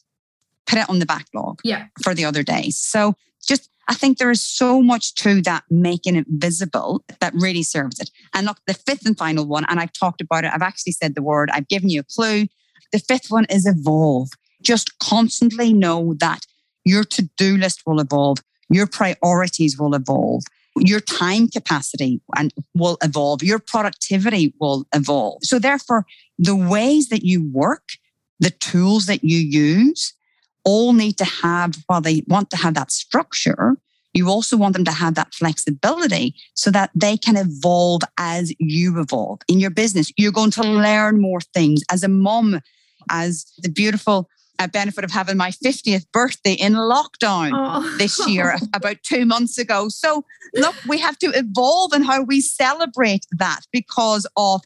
put 0.70 0.80
it 0.80 0.90
on 0.90 1.00
the 1.00 1.06
backlog 1.06 1.60
yeah. 1.64 1.88
for 2.04 2.14
the 2.14 2.24
other 2.24 2.44
days. 2.44 2.78
So 2.78 3.16
just 3.50 3.70
I 3.90 3.96
think 3.96 4.20
there 4.20 4.30
is 4.30 4.44
so 4.44 4.84
much 4.84 5.16
to 5.16 5.42
that 5.42 5.64
making 5.72 6.16
it 6.16 6.28
visible 6.30 7.04
that 7.20 7.34
really 7.34 7.64
serves 7.64 8.00
it. 8.00 8.12
And 8.36 8.46
look, 8.46 8.60
the 8.68 8.76
fifth 8.76 9.04
and 9.06 9.18
final 9.18 9.48
one, 9.48 9.66
and 9.68 9.80
I've 9.80 9.94
talked 9.94 10.22
about 10.22 10.46
it, 10.46 10.52
I've 10.54 10.62
actually 10.62 10.94
said 10.94 11.16
the 11.16 11.24
word, 11.24 11.50
I've 11.52 11.68
given 11.68 11.90
you 11.90 12.02
a 12.02 12.04
clue. 12.04 12.46
The 12.94 13.00
fifth 13.00 13.32
one 13.32 13.46
is 13.50 13.66
evolve. 13.66 14.30
Just 14.62 15.00
constantly 15.00 15.74
know 15.74 16.14
that 16.20 16.46
your 16.86 17.04
to 17.06 17.30
do 17.36 17.58
list 17.58 17.82
will 17.88 18.00
evolve, 18.00 18.38
your 18.70 18.86
priorities 18.86 19.80
will 19.80 19.96
evolve, 19.96 20.44
your 20.78 21.00
time 21.00 21.48
capacity 21.48 22.22
and 22.38 22.54
will 22.76 23.00
evolve, 23.02 23.42
your 23.42 23.58
productivity 23.58 24.54
will 24.60 24.86
evolve. 24.94 25.40
So, 25.42 25.58
therefore, 25.58 26.06
the 26.38 26.56
ways 26.56 27.10
that 27.10 27.24
you 27.24 27.50
work, 27.52 27.90
the 28.40 28.52
tools 28.52 29.08
that 29.08 29.24
you 29.24 29.40
use, 29.40 30.14
all 30.66 30.94
need 30.94 31.18
to 31.18 31.26
have, 31.26 31.84
while 31.88 32.02
they 32.02 32.24
want 32.28 32.50
to 32.52 32.58
have 32.58 32.74
that 32.76 32.92
structure, 32.92 33.78
you 34.14 34.28
also 34.28 34.58
want 34.58 34.74
them 34.74 34.86
to 34.86 34.92
have 34.92 35.16
that 35.16 35.34
flexibility 35.34 36.36
so 36.54 36.72
that 36.72 36.90
they 36.96 37.16
can 37.16 37.38
evolve 37.38 38.02
as 38.18 38.54
you 38.60 39.00
evolve 39.00 39.40
in 39.48 39.60
your 39.60 39.70
business. 39.70 40.12
You're 40.18 40.32
going 40.32 40.52
to 40.52 40.64
learn 40.64 41.22
more 41.22 41.42
things 41.42 41.84
as 41.92 42.04
a 42.04 42.08
mom, 42.08 42.60
as 43.10 43.46
the 43.60 43.70
beautiful 43.70 44.28
uh, 44.58 44.68
benefit 44.68 45.04
of 45.04 45.12
having 45.12 45.38
my 45.38 45.52
50th 45.52 46.06
birthday 46.12 46.54
in 46.54 46.74
lockdown 46.74 47.52
oh. 47.54 47.96
this 47.98 48.28
year, 48.28 48.58
about 48.74 48.98
two 49.04 49.26
months 49.26 49.58
ago. 49.58 49.88
So, 49.90 50.26
look, 50.54 50.76
we 50.88 50.98
have 50.98 51.18
to 51.20 51.28
evolve 51.28 51.94
in 51.94 52.04
how 52.04 52.24
we 52.24 52.42
celebrate 52.42 53.26
that 53.38 53.62
because 53.72 54.28
of 54.36 54.62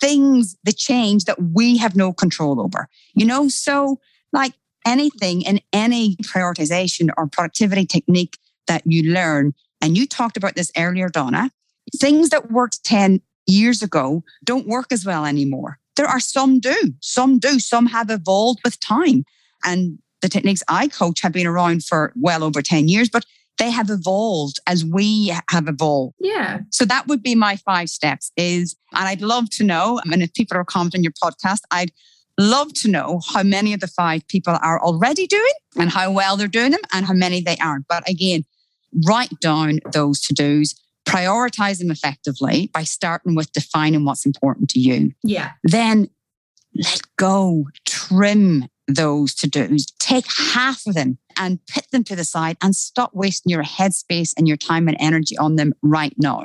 things, 0.00 0.56
the 0.64 0.72
change 0.72 1.24
that 1.24 1.40
we 1.40 1.76
have 1.76 1.94
no 1.94 2.12
control 2.12 2.60
over. 2.60 2.88
You 3.14 3.26
know, 3.26 3.48
so 3.48 4.00
like 4.32 4.54
anything 4.86 5.42
in 5.42 5.60
any 5.72 6.16
prioritization 6.16 7.10
or 7.16 7.26
productivity 7.26 7.86
technique 7.86 8.38
that 8.66 8.82
you 8.84 9.12
learn, 9.12 9.54
and 9.80 9.96
you 9.96 10.06
talked 10.06 10.36
about 10.36 10.54
this 10.54 10.70
earlier, 10.76 11.08
Donna, 11.08 11.50
things 11.96 12.30
that 12.30 12.50
worked 12.50 12.84
10 12.84 13.20
years 13.46 13.82
ago 13.82 14.22
don't 14.44 14.66
work 14.66 14.92
as 14.92 15.04
well 15.04 15.24
anymore. 15.24 15.78
There 15.96 16.06
are 16.06 16.20
some 16.20 16.60
do, 16.60 16.94
some 17.00 17.38
do, 17.38 17.58
some 17.58 17.86
have 17.86 18.10
evolved 18.10 18.60
with 18.64 18.78
time. 18.78 19.24
And 19.64 19.98
the 20.20 20.28
techniques 20.28 20.62
I 20.68 20.88
coach 20.88 21.20
have 21.22 21.32
been 21.32 21.46
around 21.46 21.84
for 21.84 22.12
well 22.16 22.44
over 22.44 22.62
10 22.62 22.88
years, 22.88 23.08
but 23.08 23.24
they 23.58 23.70
have 23.70 23.90
evolved 23.90 24.60
as 24.66 24.84
we 24.84 25.34
have 25.50 25.66
evolved. 25.66 26.14
Yeah. 26.20 26.60
So 26.70 26.84
that 26.84 27.08
would 27.08 27.22
be 27.22 27.34
my 27.34 27.56
five 27.56 27.88
steps 27.90 28.30
is, 28.36 28.76
and 28.92 29.08
I'd 29.08 29.20
love 29.20 29.50
to 29.50 29.64
know, 29.64 30.00
I 30.04 30.08
mean, 30.08 30.22
if 30.22 30.32
people 30.32 30.56
are 30.56 30.64
commenting 30.64 31.02
your 31.02 31.12
podcast, 31.12 31.60
I'd 31.72 31.90
love 32.38 32.72
to 32.72 32.88
know 32.88 33.20
how 33.28 33.42
many 33.42 33.72
of 33.74 33.80
the 33.80 33.88
five 33.88 34.26
people 34.28 34.56
are 34.62 34.80
already 34.80 35.26
doing 35.26 35.52
and 35.76 35.90
how 35.90 36.10
well 36.10 36.36
they're 36.36 36.48
doing 36.48 36.70
them 36.70 36.80
and 36.92 37.04
how 37.04 37.12
many 37.12 37.40
they 37.40 37.56
aren't. 37.58 37.86
But 37.88 38.08
again, 38.08 38.44
write 39.06 39.40
down 39.40 39.80
those 39.92 40.20
to 40.22 40.34
dos, 40.34 40.74
prioritize 41.06 41.78
them 41.78 41.90
effectively 41.90 42.70
by 42.72 42.84
starting 42.84 43.34
with 43.34 43.52
defining 43.52 44.04
what's 44.04 44.24
important 44.24 44.70
to 44.70 44.78
you. 44.78 45.12
Yeah. 45.22 45.52
Then 45.64 46.08
let 46.74 47.00
go, 47.16 47.66
trim 47.84 48.68
those 48.86 49.34
to 49.34 49.48
dos, 49.48 49.86
take 49.98 50.26
half 50.54 50.86
of 50.86 50.94
them 50.94 51.18
and 51.36 51.58
put 51.66 51.90
them 51.90 52.04
to 52.04 52.16
the 52.16 52.24
side 52.24 52.56
and 52.62 52.74
stop 52.74 53.10
wasting 53.14 53.50
your 53.50 53.64
headspace 53.64 54.32
and 54.36 54.46
your 54.46 54.56
time 54.56 54.88
and 54.88 54.96
energy 55.00 55.36
on 55.38 55.56
them 55.56 55.72
right 55.82 56.14
now. 56.18 56.44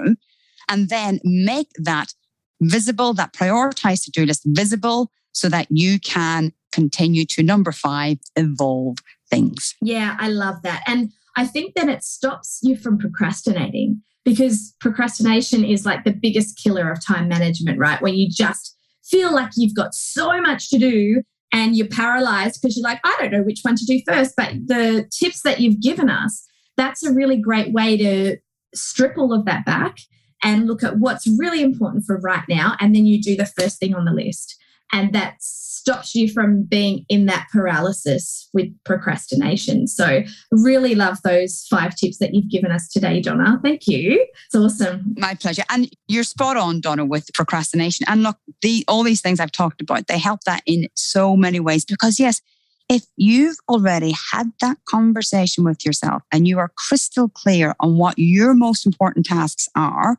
And 0.70 0.90
then 0.90 1.20
make 1.24 1.70
that 1.78 2.14
visible, 2.62 3.14
that 3.14 3.34
prioritized 3.34 4.06
to 4.06 4.12
do 4.12 4.26
list 4.26 4.44
visible 4.46 5.12
so 5.34 5.50
that 5.50 5.67
you 5.69 6.00
can 6.00 6.54
continue 6.72 7.26
to 7.26 7.43
number 7.43 7.72
five, 7.72 8.17
evolve 8.36 8.98
things. 9.30 9.76
Yeah, 9.82 10.15
I 10.19 10.30
love 10.30 10.62
that. 10.63 10.84
And 10.88 11.12
I 11.36 11.46
think 11.46 11.76
that 11.76 11.89
it 11.89 12.04
stops 12.04 12.60
you 12.63 12.78
from 12.78 12.98
procrastinating 12.98 14.02
because 14.24 14.74
procrastination 14.80 15.63
is 15.63 15.86
like 15.86 16.04
the 16.04 16.13
biggest 16.13 16.58
killer 16.58 16.91
of 16.91 17.06
time 17.06 17.28
management, 17.28 17.80
right? 17.80 18.02
Where 18.02 18.13
you 18.13 18.30
just 18.30 18.76
feel 19.04 19.34
like 19.34 19.52
you've 19.58 19.76
got 19.76 19.93
so 19.93 20.39
much 20.41 20.69
to 20.69 20.78
do 20.78 21.22
and 21.52 21.76
you're 21.76 21.88
paralyzed 21.88 22.62
because 22.62 22.78
you're 22.78 22.84
like, 22.84 23.00
I 23.04 23.15
don't 23.19 23.32
know 23.32 23.43
which 23.43 23.60
one 23.63 23.76
to 23.76 23.86
do 23.86 24.02
first. 24.08 24.34
But 24.36 24.54
the 24.65 25.08
tips 25.12 25.41
that 25.41 25.60
you've 25.60 25.82
given 25.82 26.10
us, 26.10 26.43
that's 26.78 27.04
a 27.04 27.13
really 27.13 27.38
great 27.38 27.74
way 27.74 27.98
to 27.98 28.38
strip 28.74 29.17
all 29.17 29.34
of 29.34 29.46
that 29.46 29.65
back 29.65 29.98
and 30.41 30.67
look 30.67 30.84
at 30.84 30.98
what's 30.98 31.28
really 31.38 31.62
important 31.62 32.06
for 32.06 32.17
right 32.19 32.43
now. 32.50 32.76
And 32.80 32.96
then 32.96 33.06
you 33.06 33.22
do 33.22 33.36
the 33.36 33.46
first 33.46 33.80
thing 33.80 33.93
on 33.93 34.06
the 34.06 34.12
list 34.12 34.58
and 34.94 35.12
that 35.14 35.36
stops 35.40 36.16
you 36.16 36.32
from 36.32 36.64
being 36.64 37.06
in 37.10 37.26
that 37.26 37.48
paralysis 37.52 38.48
with 38.54 38.68
procrastination. 38.86 39.88
So, 39.88 40.24
really 40.52 40.96
love 40.96 41.18
those 41.24 41.66
five 41.70 41.96
tips 41.96 42.20
that 42.20 42.34
you've 42.34 42.50
given 42.50 42.72
us 42.72 42.88
today, 42.88 43.20
Donna. 43.20 43.60
Thank 43.62 43.88
you. 43.88 44.26
It's 44.46 44.56
awesome. 44.56 45.16
My 45.18 45.34
pleasure. 45.34 45.64
And 45.70 45.90
you're 46.08 46.24
spot 46.24 46.56
on, 46.56 46.80
Donna, 46.80 47.04
with 47.04 47.34
procrastination. 47.34 48.06
And 48.08 48.24
look, 48.24 48.38
the 48.62 48.86
all 48.88 49.04
these 49.04 49.20
things 49.20 49.42
I've 49.42 49.52
talked 49.52 49.82
about, 49.82 50.08
they 50.08 50.20
help 50.20 50.42
that 50.46 50.64
in 50.66 50.88
so 50.96 51.36
many 51.36 51.60
ways 51.60 51.84
because 51.84 52.20
yes, 52.20 52.42
if 52.89 53.06
you've 53.15 53.58
already 53.69 54.13
had 54.32 54.52
that 54.62 54.78
conversation 54.86 55.63
with 55.63 55.86
yourself 55.86 56.24
and 56.32 56.48
you 56.48 56.60
are 56.60 56.72
crystal 56.76 57.30
clear 57.30 57.76
on 57.80 57.98
what 57.98 58.17
your 58.17 58.54
most 58.54 58.86
important 58.86 59.26
tasks 59.26 59.69
are, 59.76 60.17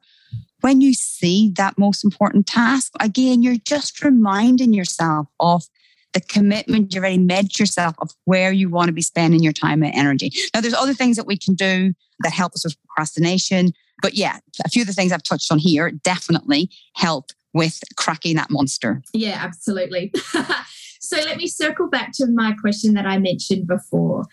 when 0.61 0.81
you 0.81 0.95
see 0.95 1.51
that 1.57 1.77
most 1.77 2.05
important 2.05 2.47
task, 2.47 2.93
again, 3.01 3.43
you're 3.43 3.57
just 3.57 4.03
reminding 4.03 4.73
yourself 4.73 5.27
of 5.39 5.65
the 6.15 6.21
commitment 6.21 6.95
you've 6.95 7.03
already 7.03 7.19
made 7.19 7.59
yourself 7.59 7.95
of 7.99 8.11
where 8.25 8.51
you 8.51 8.71
want 8.71 8.87
to 8.87 8.93
be 8.93 9.03
spending 9.03 9.43
your 9.43 9.53
time 9.53 9.83
and 9.83 9.95
energy. 9.95 10.33
Now, 10.55 10.61
there's 10.61 10.73
other 10.73 10.95
things 10.95 11.17
that 11.17 11.27
we 11.27 11.37
can 11.37 11.55
do 11.55 11.93
that 12.21 12.33
help 12.33 12.53
us 12.55 12.65
with 12.65 12.77
procrastination. 12.87 13.73
But 14.01 14.15
yeah, 14.15 14.39
a 14.65 14.69
few 14.71 14.83
of 14.83 14.87
the 14.87 14.95
things 14.95 15.13
I've 15.13 15.23
touched 15.23 15.53
on 15.53 15.59
here 15.59 15.91
definitely 15.91 16.71
help 16.95 17.31
with 17.53 17.81
cracking 17.97 18.37
that 18.37 18.51
monster. 18.51 19.03
Yeah, 19.13 19.39
absolutely. 19.41 20.13
so 21.05 21.17
let 21.17 21.37
me 21.37 21.47
circle 21.47 21.89
back 21.89 22.13
to 22.15 22.27
my 22.27 22.53
question 22.53 22.95
that 22.95 23.07
I 23.07 23.19
mentioned 23.19 23.67
before. 23.67 24.25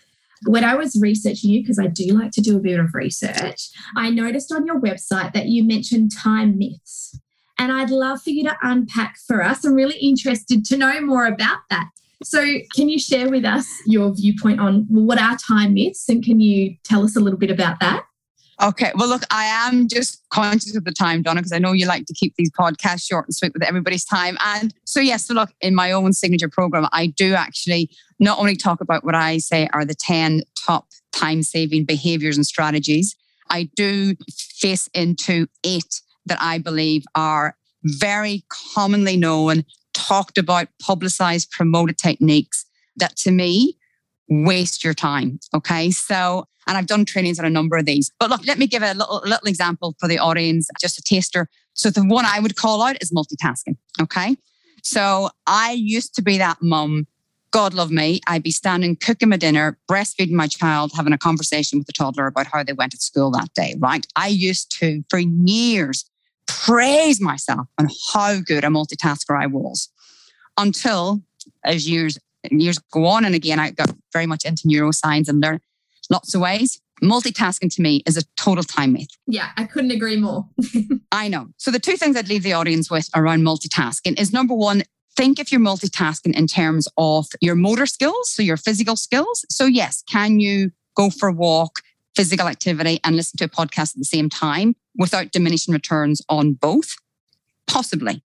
When 0.46 0.64
I 0.64 0.74
was 0.74 0.98
researching 1.00 1.50
you, 1.50 1.62
because 1.62 1.78
I 1.78 1.86
do 1.86 2.06
like 2.18 2.32
to 2.32 2.40
do 2.40 2.56
a 2.56 2.60
bit 2.60 2.80
of 2.80 2.94
research, 2.94 3.70
I 3.96 4.10
noticed 4.10 4.52
on 4.52 4.66
your 4.66 4.80
website 4.80 5.32
that 5.34 5.46
you 5.46 5.62
mentioned 5.62 6.10
time 6.16 6.58
myths. 6.58 7.18
And 7.58 7.70
I'd 7.70 7.90
love 7.90 8.22
for 8.22 8.30
you 8.30 8.42
to 8.44 8.56
unpack 8.62 9.16
for 9.26 9.42
us. 9.42 9.64
I'm 9.64 9.74
really 9.74 9.98
interested 9.98 10.64
to 10.64 10.76
know 10.76 11.00
more 11.00 11.26
about 11.26 11.60
that. 11.70 11.90
So, 12.24 12.44
can 12.74 12.88
you 12.88 12.98
share 12.98 13.28
with 13.30 13.44
us 13.44 13.68
your 13.86 14.14
viewpoint 14.14 14.60
on 14.60 14.86
what 14.88 15.20
are 15.20 15.36
time 15.36 15.74
myths 15.74 16.08
and 16.08 16.24
can 16.24 16.40
you 16.40 16.76
tell 16.84 17.04
us 17.04 17.16
a 17.16 17.20
little 17.20 17.38
bit 17.38 17.50
about 17.50 17.78
that? 17.80 18.04
Okay. 18.62 18.92
Well, 18.94 19.08
look, 19.08 19.22
I 19.30 19.44
am 19.44 19.88
just 19.88 20.22
conscious 20.30 20.76
of 20.76 20.84
the 20.84 20.92
time, 20.92 21.22
Donna, 21.22 21.40
because 21.40 21.52
I 21.52 21.58
know 21.58 21.72
you 21.72 21.86
like 21.86 22.06
to 22.06 22.14
keep 22.14 22.36
these 22.36 22.50
podcasts 22.52 23.04
short 23.04 23.26
and 23.26 23.34
sweet 23.34 23.52
with 23.52 23.64
everybody's 23.64 24.04
time. 24.04 24.38
And 24.44 24.72
so, 24.84 25.00
yes, 25.00 25.26
so 25.26 25.34
look, 25.34 25.50
in 25.60 25.74
my 25.74 25.90
own 25.90 26.12
signature 26.12 26.48
program, 26.48 26.86
I 26.92 27.06
do 27.08 27.34
actually 27.34 27.90
not 28.20 28.38
only 28.38 28.54
talk 28.54 28.80
about 28.80 29.02
what 29.02 29.16
I 29.16 29.38
say 29.38 29.68
are 29.72 29.84
the 29.84 29.96
10 29.96 30.42
top 30.64 30.86
time 31.10 31.42
saving 31.42 31.86
behaviors 31.86 32.36
and 32.36 32.46
strategies, 32.46 33.16
I 33.50 33.68
do 33.74 34.14
face 34.38 34.88
into 34.94 35.48
eight 35.64 36.00
that 36.26 36.38
I 36.40 36.58
believe 36.58 37.04
are 37.16 37.56
very 37.82 38.44
commonly 38.74 39.16
known, 39.16 39.64
talked 39.92 40.38
about, 40.38 40.68
publicized, 40.80 41.50
promoted 41.50 41.98
techniques 41.98 42.64
that 42.96 43.16
to 43.16 43.32
me 43.32 43.76
waste 44.32 44.84
your 44.84 44.94
time. 44.94 45.38
Okay. 45.54 45.90
So, 45.90 46.46
and 46.66 46.78
I've 46.78 46.86
done 46.86 47.04
trainings 47.04 47.38
on 47.38 47.44
a 47.44 47.50
number 47.50 47.76
of 47.76 47.86
these. 47.86 48.10
But 48.18 48.30
look, 48.30 48.46
let 48.46 48.58
me 48.58 48.66
give 48.66 48.82
a 48.82 48.94
little, 48.94 49.22
little 49.24 49.48
example 49.48 49.94
for 49.98 50.08
the 50.08 50.18
audience, 50.18 50.68
just 50.80 50.98
a 50.98 51.02
taster. 51.02 51.48
So 51.74 51.90
the 51.90 52.04
one 52.04 52.24
I 52.24 52.40
would 52.40 52.56
call 52.56 52.82
out 52.82 52.96
is 53.02 53.12
multitasking. 53.12 53.76
Okay. 54.00 54.36
So 54.82 55.30
I 55.46 55.72
used 55.72 56.14
to 56.16 56.22
be 56.22 56.38
that 56.38 56.58
mum. 56.60 57.06
God 57.50 57.74
love 57.74 57.90
me. 57.90 58.20
I'd 58.26 58.42
be 58.42 58.50
standing 58.50 58.96
cooking 58.96 59.28
my 59.28 59.36
dinner, 59.36 59.78
breastfeeding 59.90 60.32
my 60.32 60.46
child, 60.46 60.92
having 60.96 61.12
a 61.12 61.18
conversation 61.18 61.78
with 61.78 61.86
the 61.86 61.92
toddler 61.92 62.26
about 62.26 62.46
how 62.46 62.62
they 62.62 62.72
went 62.72 62.92
to 62.92 62.98
school 62.98 63.30
that 63.32 63.52
day, 63.54 63.74
right? 63.78 64.06
I 64.16 64.28
used 64.28 64.74
to, 64.78 65.02
for 65.10 65.18
years, 65.18 66.06
praise 66.46 67.20
myself 67.20 67.66
on 67.78 67.88
how 68.12 68.40
good 68.40 68.64
a 68.64 68.68
multitasker 68.68 69.38
I 69.38 69.46
was 69.46 69.90
until 70.56 71.22
as 71.64 71.88
years 71.88 72.18
years 72.50 72.78
go 72.92 73.06
on 73.06 73.24
and 73.24 73.34
again 73.34 73.58
I 73.58 73.70
got 73.70 73.94
very 74.12 74.26
much 74.26 74.44
into 74.44 74.66
neuroscience 74.66 75.28
and 75.28 75.40
learn 75.40 75.60
lots 76.10 76.34
of 76.34 76.40
ways. 76.40 76.80
Multitasking 77.02 77.74
to 77.74 77.82
me 77.82 78.02
is 78.06 78.16
a 78.16 78.22
total 78.36 78.62
time 78.62 78.92
myth. 78.92 79.08
Yeah, 79.26 79.50
I 79.56 79.64
couldn't 79.64 79.90
agree 79.90 80.16
more. 80.16 80.46
I 81.12 81.28
know. 81.28 81.48
So 81.56 81.70
the 81.70 81.80
two 81.80 81.96
things 81.96 82.16
I'd 82.16 82.28
leave 82.28 82.44
the 82.44 82.52
audience 82.52 82.90
with 82.90 83.08
around 83.14 83.42
multitasking 83.42 84.20
is 84.20 84.32
number 84.32 84.54
one, 84.54 84.84
think 85.16 85.40
if 85.40 85.50
you're 85.50 85.60
multitasking 85.60 86.34
in 86.34 86.46
terms 86.46 86.86
of 86.96 87.26
your 87.40 87.56
motor 87.56 87.86
skills, 87.86 88.32
so 88.32 88.42
your 88.42 88.56
physical 88.56 88.94
skills. 88.94 89.44
So 89.48 89.66
yes, 89.66 90.04
can 90.08 90.38
you 90.38 90.70
go 90.96 91.10
for 91.10 91.28
a 91.28 91.32
walk, 91.32 91.80
physical 92.14 92.46
activity 92.46 93.00
and 93.02 93.16
listen 93.16 93.36
to 93.38 93.44
a 93.44 93.48
podcast 93.48 93.94
at 93.94 93.98
the 93.98 94.04
same 94.04 94.28
time 94.28 94.76
without 94.96 95.32
diminishing 95.32 95.74
returns 95.74 96.22
on 96.28 96.52
both? 96.52 96.94
Possibly. 97.66 98.22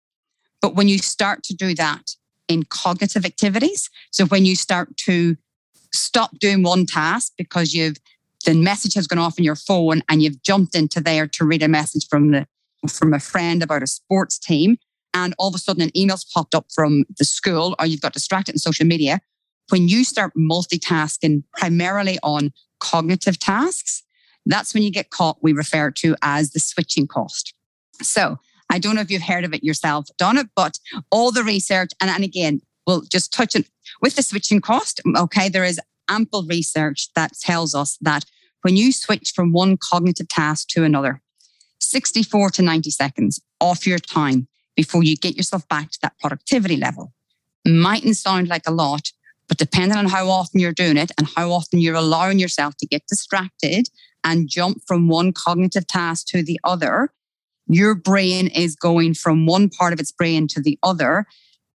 But 0.62 0.76
when 0.76 0.88
you 0.88 0.98
start 0.98 1.44
to 1.44 1.54
do 1.54 1.76
that 1.76 2.16
in 2.48 2.64
cognitive 2.64 3.26
activities, 3.26 3.90
so 4.12 4.26
when 4.26 4.46
you 4.46 4.56
start 4.56 4.96
to 4.98 5.38
stop 5.94 6.38
doing 6.40 6.64
one 6.64 6.86
task 6.86 7.34
because 7.38 7.74
you've 7.74 7.98
the 8.46 8.54
message 8.54 8.94
has 8.96 9.08
gone 9.08 9.20
off 9.20 9.40
on 9.40 9.46
your 9.46 9.56
phone 9.56 10.02
and 10.10 10.22
you've 10.22 10.44
jumped 10.44 10.76
into 10.76 11.00
there 11.00 11.28
to 11.28 11.46
read 11.46 11.64
a 11.64 11.68
message 11.68 12.06
from 12.10 12.32
the 12.32 12.46
from 12.90 13.14
a 13.14 13.20
friend 13.20 13.64
about 13.64 13.84
a 13.84 13.88
sports 13.88 14.38
team 14.38 14.78
and 15.14 15.34
all 15.38 15.48
of 15.48 15.56
a 15.56 15.58
sudden 15.58 15.82
an 15.82 15.98
email's 15.98 16.26
popped 16.26 16.54
up 16.54 16.66
from 16.74 17.06
the 17.18 17.24
school 17.24 17.76
or 17.80 17.86
you've 17.86 18.02
got 18.02 18.12
distracted 18.12 18.54
in 18.54 18.60
social 18.60 18.86
media 18.86 19.22
when 19.70 19.88
you 19.88 20.04
start 20.04 20.34
multitasking 20.38 21.44
primarily 21.58 22.20
on 22.24 22.52
cognitive 22.80 23.40
tasks 23.40 24.04
that's 24.46 24.74
when 24.74 24.84
you 24.84 24.92
get 24.92 25.10
caught 25.10 25.38
we 25.42 25.54
refer 25.54 25.92
to 25.92 26.16
as 26.22 26.52
the 26.52 26.60
switching 26.60 27.08
cost. 27.08 27.54
So 28.02 28.38
i 28.74 28.80
don't 28.80 28.96
know 28.96 29.02
if 29.02 29.12
you've 29.12 29.30
heard 29.32 29.46
of 29.46 29.54
it 29.54 29.64
yourself 29.64 30.08
donna 30.18 30.44
but 30.56 30.80
all 31.12 31.32
the 31.32 31.44
research 31.44 31.92
and, 32.02 32.10
and 32.10 32.24
again 32.24 32.62
we'll 32.86 33.02
just 33.02 33.34
touch 33.34 33.56
it 33.56 33.68
with 34.02 34.16
the 34.16 34.24
switching 34.24 34.62
cost. 34.62 35.02
Okay, 35.18 35.50
there 35.50 35.64
is 35.64 35.80
ample 36.10 36.44
research 36.44 37.10
that 37.16 37.34
tells 37.40 37.74
us 37.74 37.98
that 38.02 38.26
when 38.62 38.76
you 38.76 38.92
switch 38.92 39.32
from 39.36 39.52
one 39.52 39.78
cognitive 39.78 40.28
task 40.28 40.68
to 40.70 40.84
another, 40.84 41.22
64 41.80 42.50
to 42.52 42.62
90 42.62 42.90
seconds 42.92 43.42
off 43.60 43.86
your 43.86 44.00
time 44.00 44.48
before 44.76 45.04
you 45.04 45.16
get 45.16 45.36
yourself 45.36 45.68
back 45.68 45.92
to 45.92 46.00
that 46.02 46.18
productivity 46.20 46.78
level. 46.78 47.14
Mightn't 47.66 48.18
sound 48.18 48.48
like 48.48 48.68
a 48.68 48.72
lot, 48.72 49.12
but 49.48 49.58
depending 49.58 49.98
on 49.98 50.08
how 50.08 50.30
often 50.30 50.60
you're 50.60 50.74
doing 50.74 50.98
it 50.98 51.12
and 51.18 51.28
how 51.36 51.52
often 51.52 51.80
you're 51.80 51.96
allowing 51.96 52.40
yourself 52.40 52.76
to 52.78 52.88
get 52.88 53.04
distracted 53.08 53.88
and 54.24 54.50
jump 54.50 54.82
from 54.88 55.10
one 55.10 55.34
cognitive 55.34 55.86
task 55.86 56.28
to 56.28 56.42
the 56.42 56.60
other, 56.64 57.12
your 57.68 57.96
brain 57.96 58.48
is 58.48 58.76
going 58.76 59.14
from 59.14 59.46
one 59.46 59.70
part 59.70 59.94
of 59.94 60.00
its 60.00 60.12
brain 60.12 60.48
to 60.48 60.62
the 60.62 60.78
other 60.84 61.26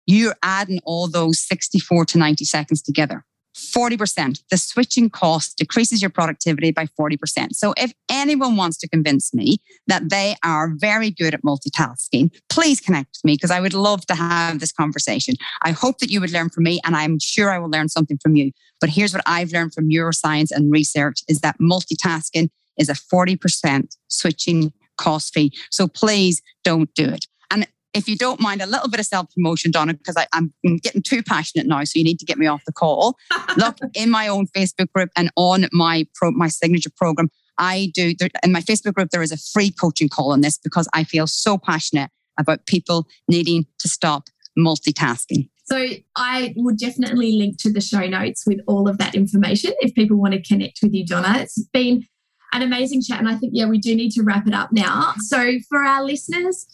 you're 0.07 0.37
adding 0.43 0.81
all 0.85 1.09
those 1.09 1.41
64 1.41 2.07
to 2.07 2.19
90 2.19 2.45
seconds 2.45 2.83
together. 2.83 3.25
40%. 3.57 4.43
The 4.51 4.57
switching 4.57 5.09
cost 5.09 5.57
decreases 5.57 6.03
your 6.03 6.11
productivity 6.11 6.73
by 6.73 6.89
40%. 6.99 7.53
So 7.53 7.73
if 7.77 7.93
anyone 8.11 8.57
wants 8.57 8.77
to 8.79 8.89
convince 8.89 9.33
me 9.33 9.59
that 9.87 10.09
they 10.09 10.35
are 10.43 10.73
very 10.75 11.13
good 11.13 11.35
at 11.35 11.43
multitasking, 11.43 12.35
please 12.49 12.81
connect 12.81 13.11
with 13.11 13.25
me 13.25 13.35
because 13.35 13.53
I 13.53 13.61
would 13.61 13.73
love 13.73 14.07
to 14.07 14.17
have 14.17 14.59
this 14.59 14.73
conversation. 14.73 15.37
I 15.63 15.71
hope 15.71 15.99
that 15.99 16.11
you 16.11 16.21
would 16.21 16.33
learn 16.33 16.51
from 16.51 16.65
me 16.65 16.81
and 16.85 16.97
I'm 16.97 17.21
sure 17.21 17.49
I 17.51 17.61
will 17.61 17.71
learn 17.71 17.89
something 17.89 18.19
from 18.21 18.35
you. 18.35 18.51
But 18.81 18.91
here's 18.91 19.15
what 19.15 19.23
I've 19.25 19.53
learned 19.53 19.73
from 19.73 19.89
neuroscience 19.89 20.51
and 20.51 20.73
research 20.73 21.21
is 21.29 21.41
that 21.41 21.57
multitasking 21.61 22.49
is 22.77 22.89
a 22.89 22.95
40% 22.95 23.97
switching 24.09 24.73
cost 24.97 25.35
fee. 25.35 25.53
So 25.71 25.87
please 25.87 26.43
don't 26.63 26.93
do 26.95 27.05
it 27.05 27.27
And 27.51 27.67
if 27.93 28.09
you 28.09 28.17
don't 28.17 28.41
mind 28.41 28.61
a 28.61 28.67
little 28.67 28.89
bit 28.89 29.01
of 29.01 29.07
self 29.07 29.33
promotion, 29.35 29.71
Donna, 29.71 29.95
because 29.95 30.17
I'm 30.33 30.53
getting 30.83 31.03
too 31.03 31.23
passionate 31.23 31.67
now, 31.67 31.85
so 31.85 31.99
you 31.99 32.05
need 32.05 32.19
to 32.19 32.27
get 32.27 32.39
me 32.39 32.47
off 32.47 32.65
the 32.65 32.73
call. 32.73 33.17
Look, 33.57 33.79
in 33.95 34.11
my 34.11 34.29
own 34.29 34.47
Facebook 34.49 34.91
group 34.93 35.11
and 35.17 35.31
on 35.37 35.67
my 35.73 36.07
pro, 36.15 36.31
my 36.33 36.49
signature 36.49 36.91
program, 36.97 37.29
I 37.59 37.93
do 37.95 38.15
there, 38.19 38.29
in 38.43 38.53
my 38.53 38.61
Facebook 38.61 38.95
group 38.95 39.11
there 39.11 39.23
is 39.23 39.33
a 39.33 39.37
free 39.37 39.71
coaching 39.71 40.09
call 40.09 40.33
on 40.33 40.41
this 40.41 40.59
because 40.59 40.89
I 40.93 41.05
feel 41.05 41.27
so 41.27 41.57
passionate 41.57 42.11
about 42.39 42.67
people 42.67 43.07
needing 43.29 43.67
to 43.79 43.89
stop 43.89 44.29
multitasking. 44.59 45.49
So 45.67 45.87
I 46.15 46.53
would 46.57 46.79
definitely 46.79 47.33
link 47.33 47.59
to 47.63 47.73
the 47.73 47.81
show 47.81 48.07
notes 48.07 48.45
with 48.47 48.61
all 48.67 48.89
of 48.89 48.99
that 48.99 49.15
information 49.15 49.73
if 49.81 49.95
people 49.95 50.19
want 50.19 50.35
to 50.35 50.43
connect 50.43 50.81
with 50.83 50.93
you, 50.93 51.07
Donna. 51.07 51.39
It's 51.39 51.59
been 51.73 52.07
an 52.55 52.63
amazing 52.63 53.03
chat, 53.03 53.19
and 53.19 53.29
I 53.29 53.37
think 53.37 53.53
yeah, 53.55 53.67
we 53.67 53.79
do 53.79 53.95
need 53.95 54.13
to 54.13 54.23
wrap 54.23 54.47
it 54.47 54.55
up 54.55 54.71
now. 54.73 55.13
So 55.19 55.59
for 55.69 55.85
our 55.85 56.05
listeners 56.05 56.67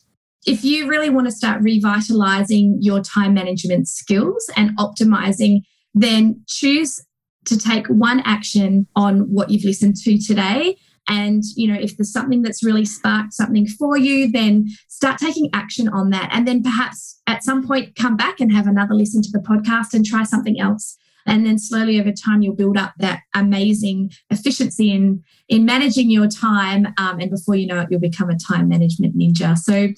if 0.46 0.64
you 0.64 0.88
really 0.88 1.10
want 1.10 1.26
to 1.26 1.32
start 1.32 1.62
revitalizing 1.62 2.78
your 2.80 3.02
time 3.02 3.34
management 3.34 3.88
skills 3.88 4.48
and 4.56 4.76
optimizing, 4.78 5.62
then 5.94 6.42
choose 6.46 7.04
to 7.46 7.58
take 7.58 7.86
one 7.88 8.20
action 8.20 8.86
on 8.96 9.20
what 9.32 9.50
you've 9.50 9.64
listened 9.64 9.96
to 9.96 10.18
today. 10.18 10.76
And, 11.08 11.42
you 11.56 11.72
know, 11.72 11.78
if 11.78 11.96
there's 11.96 12.12
something 12.12 12.42
that's 12.42 12.62
really 12.62 12.84
sparked 12.84 13.32
something 13.32 13.66
for 13.66 13.96
you, 13.96 14.30
then 14.30 14.68
start 14.88 15.18
taking 15.18 15.50
action 15.52 15.88
on 15.88 16.10
that. 16.10 16.30
And 16.32 16.46
then 16.46 16.62
perhaps 16.62 17.20
at 17.26 17.42
some 17.42 17.66
point 17.66 17.96
come 17.96 18.16
back 18.16 18.40
and 18.40 18.52
have 18.52 18.66
another 18.66 18.94
listen 18.94 19.22
to 19.22 19.30
the 19.32 19.40
podcast 19.40 19.92
and 19.92 20.04
try 20.04 20.22
something 20.22 20.60
else. 20.60 20.96
And 21.30 21.46
then 21.46 21.58
slowly 21.58 22.00
over 22.00 22.10
time, 22.10 22.42
you'll 22.42 22.56
build 22.56 22.76
up 22.76 22.92
that 22.98 23.22
amazing 23.34 24.10
efficiency 24.30 24.90
in, 24.90 25.22
in 25.48 25.64
managing 25.64 26.10
your 26.10 26.26
time. 26.26 26.86
Um, 26.98 27.20
and 27.20 27.30
before 27.30 27.54
you 27.54 27.68
know 27.68 27.80
it, 27.80 27.88
you'll 27.88 28.00
become 28.00 28.30
a 28.30 28.36
time 28.36 28.68
management 28.68 29.16
ninja. 29.16 29.56
So 29.56 29.88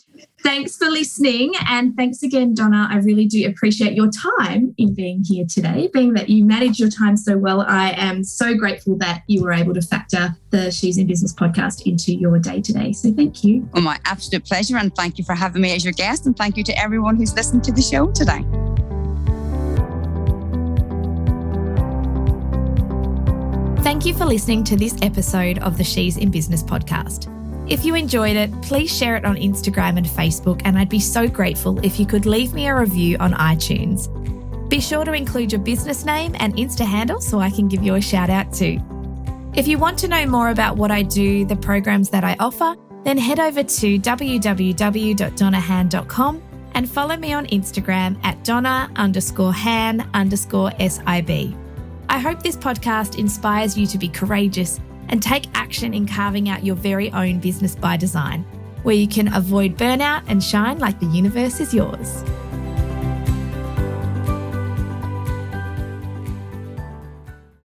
thanks 0.42 0.76
for 0.76 0.86
listening. 0.86 1.54
And 1.66 1.96
thanks 1.96 2.22
again, 2.22 2.54
Donna. 2.54 2.86
I 2.90 2.98
really 2.98 3.24
do 3.24 3.48
appreciate 3.48 3.94
your 3.94 4.10
time 4.10 4.74
in 4.76 4.94
being 4.94 5.24
here 5.24 5.46
today. 5.48 5.88
Being 5.92 6.12
that 6.12 6.28
you 6.28 6.44
manage 6.44 6.78
your 6.78 6.90
time 6.90 7.16
so 7.16 7.38
well, 7.38 7.62
I 7.62 7.92
am 7.92 8.22
so 8.22 8.54
grateful 8.54 8.98
that 8.98 9.22
you 9.26 9.42
were 9.42 9.52
able 9.52 9.72
to 9.72 9.82
factor 9.82 10.36
the 10.50 10.70
She's 10.70 10.98
in 10.98 11.06
Business 11.06 11.32
podcast 11.32 11.86
into 11.86 12.14
your 12.14 12.38
day 12.38 12.60
today. 12.60 12.92
So 12.92 13.10
thank 13.10 13.42
you. 13.42 13.66
Well, 13.72 13.82
my 13.82 13.98
absolute 14.04 14.44
pleasure. 14.44 14.76
And 14.76 14.94
thank 14.94 15.16
you 15.16 15.24
for 15.24 15.34
having 15.34 15.62
me 15.62 15.74
as 15.74 15.82
your 15.82 15.94
guest. 15.94 16.26
And 16.26 16.36
thank 16.36 16.58
you 16.58 16.64
to 16.64 16.78
everyone 16.78 17.16
who's 17.16 17.34
listened 17.34 17.64
to 17.64 17.72
the 17.72 17.80
show 17.80 18.10
today. 18.12 18.44
Thank 24.02 24.14
you 24.14 24.18
for 24.18 24.26
listening 24.26 24.64
to 24.64 24.76
this 24.76 24.96
episode 25.00 25.60
of 25.60 25.78
the 25.78 25.84
She's 25.84 26.16
in 26.16 26.32
Business 26.32 26.60
podcast. 26.60 27.28
If 27.70 27.84
you 27.84 27.94
enjoyed 27.94 28.34
it, 28.34 28.50
please 28.60 28.92
share 28.92 29.14
it 29.14 29.24
on 29.24 29.36
Instagram 29.36 29.96
and 29.96 30.04
Facebook, 30.04 30.60
and 30.64 30.76
I'd 30.76 30.88
be 30.88 30.98
so 30.98 31.28
grateful 31.28 31.78
if 31.84 32.00
you 32.00 32.06
could 32.06 32.26
leave 32.26 32.52
me 32.52 32.66
a 32.66 32.74
review 32.74 33.16
on 33.20 33.32
iTunes. 33.34 34.08
Be 34.68 34.80
sure 34.80 35.04
to 35.04 35.12
include 35.12 35.52
your 35.52 35.60
business 35.60 36.04
name 36.04 36.34
and 36.40 36.52
Insta 36.56 36.84
handle 36.84 37.20
so 37.20 37.38
I 37.38 37.48
can 37.48 37.68
give 37.68 37.84
you 37.84 37.94
a 37.94 38.00
shout 38.00 38.28
out 38.28 38.52
too. 38.52 38.80
If 39.54 39.68
you 39.68 39.78
want 39.78 40.00
to 40.00 40.08
know 40.08 40.26
more 40.26 40.50
about 40.50 40.76
what 40.76 40.90
I 40.90 41.02
do, 41.02 41.44
the 41.44 41.54
programs 41.54 42.10
that 42.10 42.24
I 42.24 42.34
offer, 42.40 42.74
then 43.04 43.18
head 43.18 43.38
over 43.38 43.62
to 43.62 43.98
www.donnahan.com 44.00 46.42
and 46.74 46.90
follow 46.90 47.16
me 47.16 47.32
on 47.34 47.46
Instagram 47.46 48.18
at 48.24 48.42
donna 48.42 48.90
underscore 48.96 49.52
han 49.52 50.10
underscore 50.12 50.72
SIB. 50.80 51.61
I 52.12 52.18
hope 52.18 52.42
this 52.42 52.58
podcast 52.58 53.18
inspires 53.18 53.78
you 53.78 53.86
to 53.86 53.96
be 53.96 54.06
courageous 54.06 54.78
and 55.08 55.22
take 55.22 55.46
action 55.54 55.94
in 55.94 56.06
carving 56.06 56.50
out 56.50 56.62
your 56.62 56.76
very 56.76 57.10
own 57.12 57.40
business 57.40 57.74
by 57.74 57.96
design, 57.96 58.42
where 58.82 58.94
you 58.94 59.08
can 59.08 59.32
avoid 59.32 59.78
burnout 59.78 60.22
and 60.28 60.44
shine 60.44 60.78
like 60.78 61.00
the 61.00 61.06
universe 61.06 61.58
is 61.58 61.72
yours. 61.72 62.22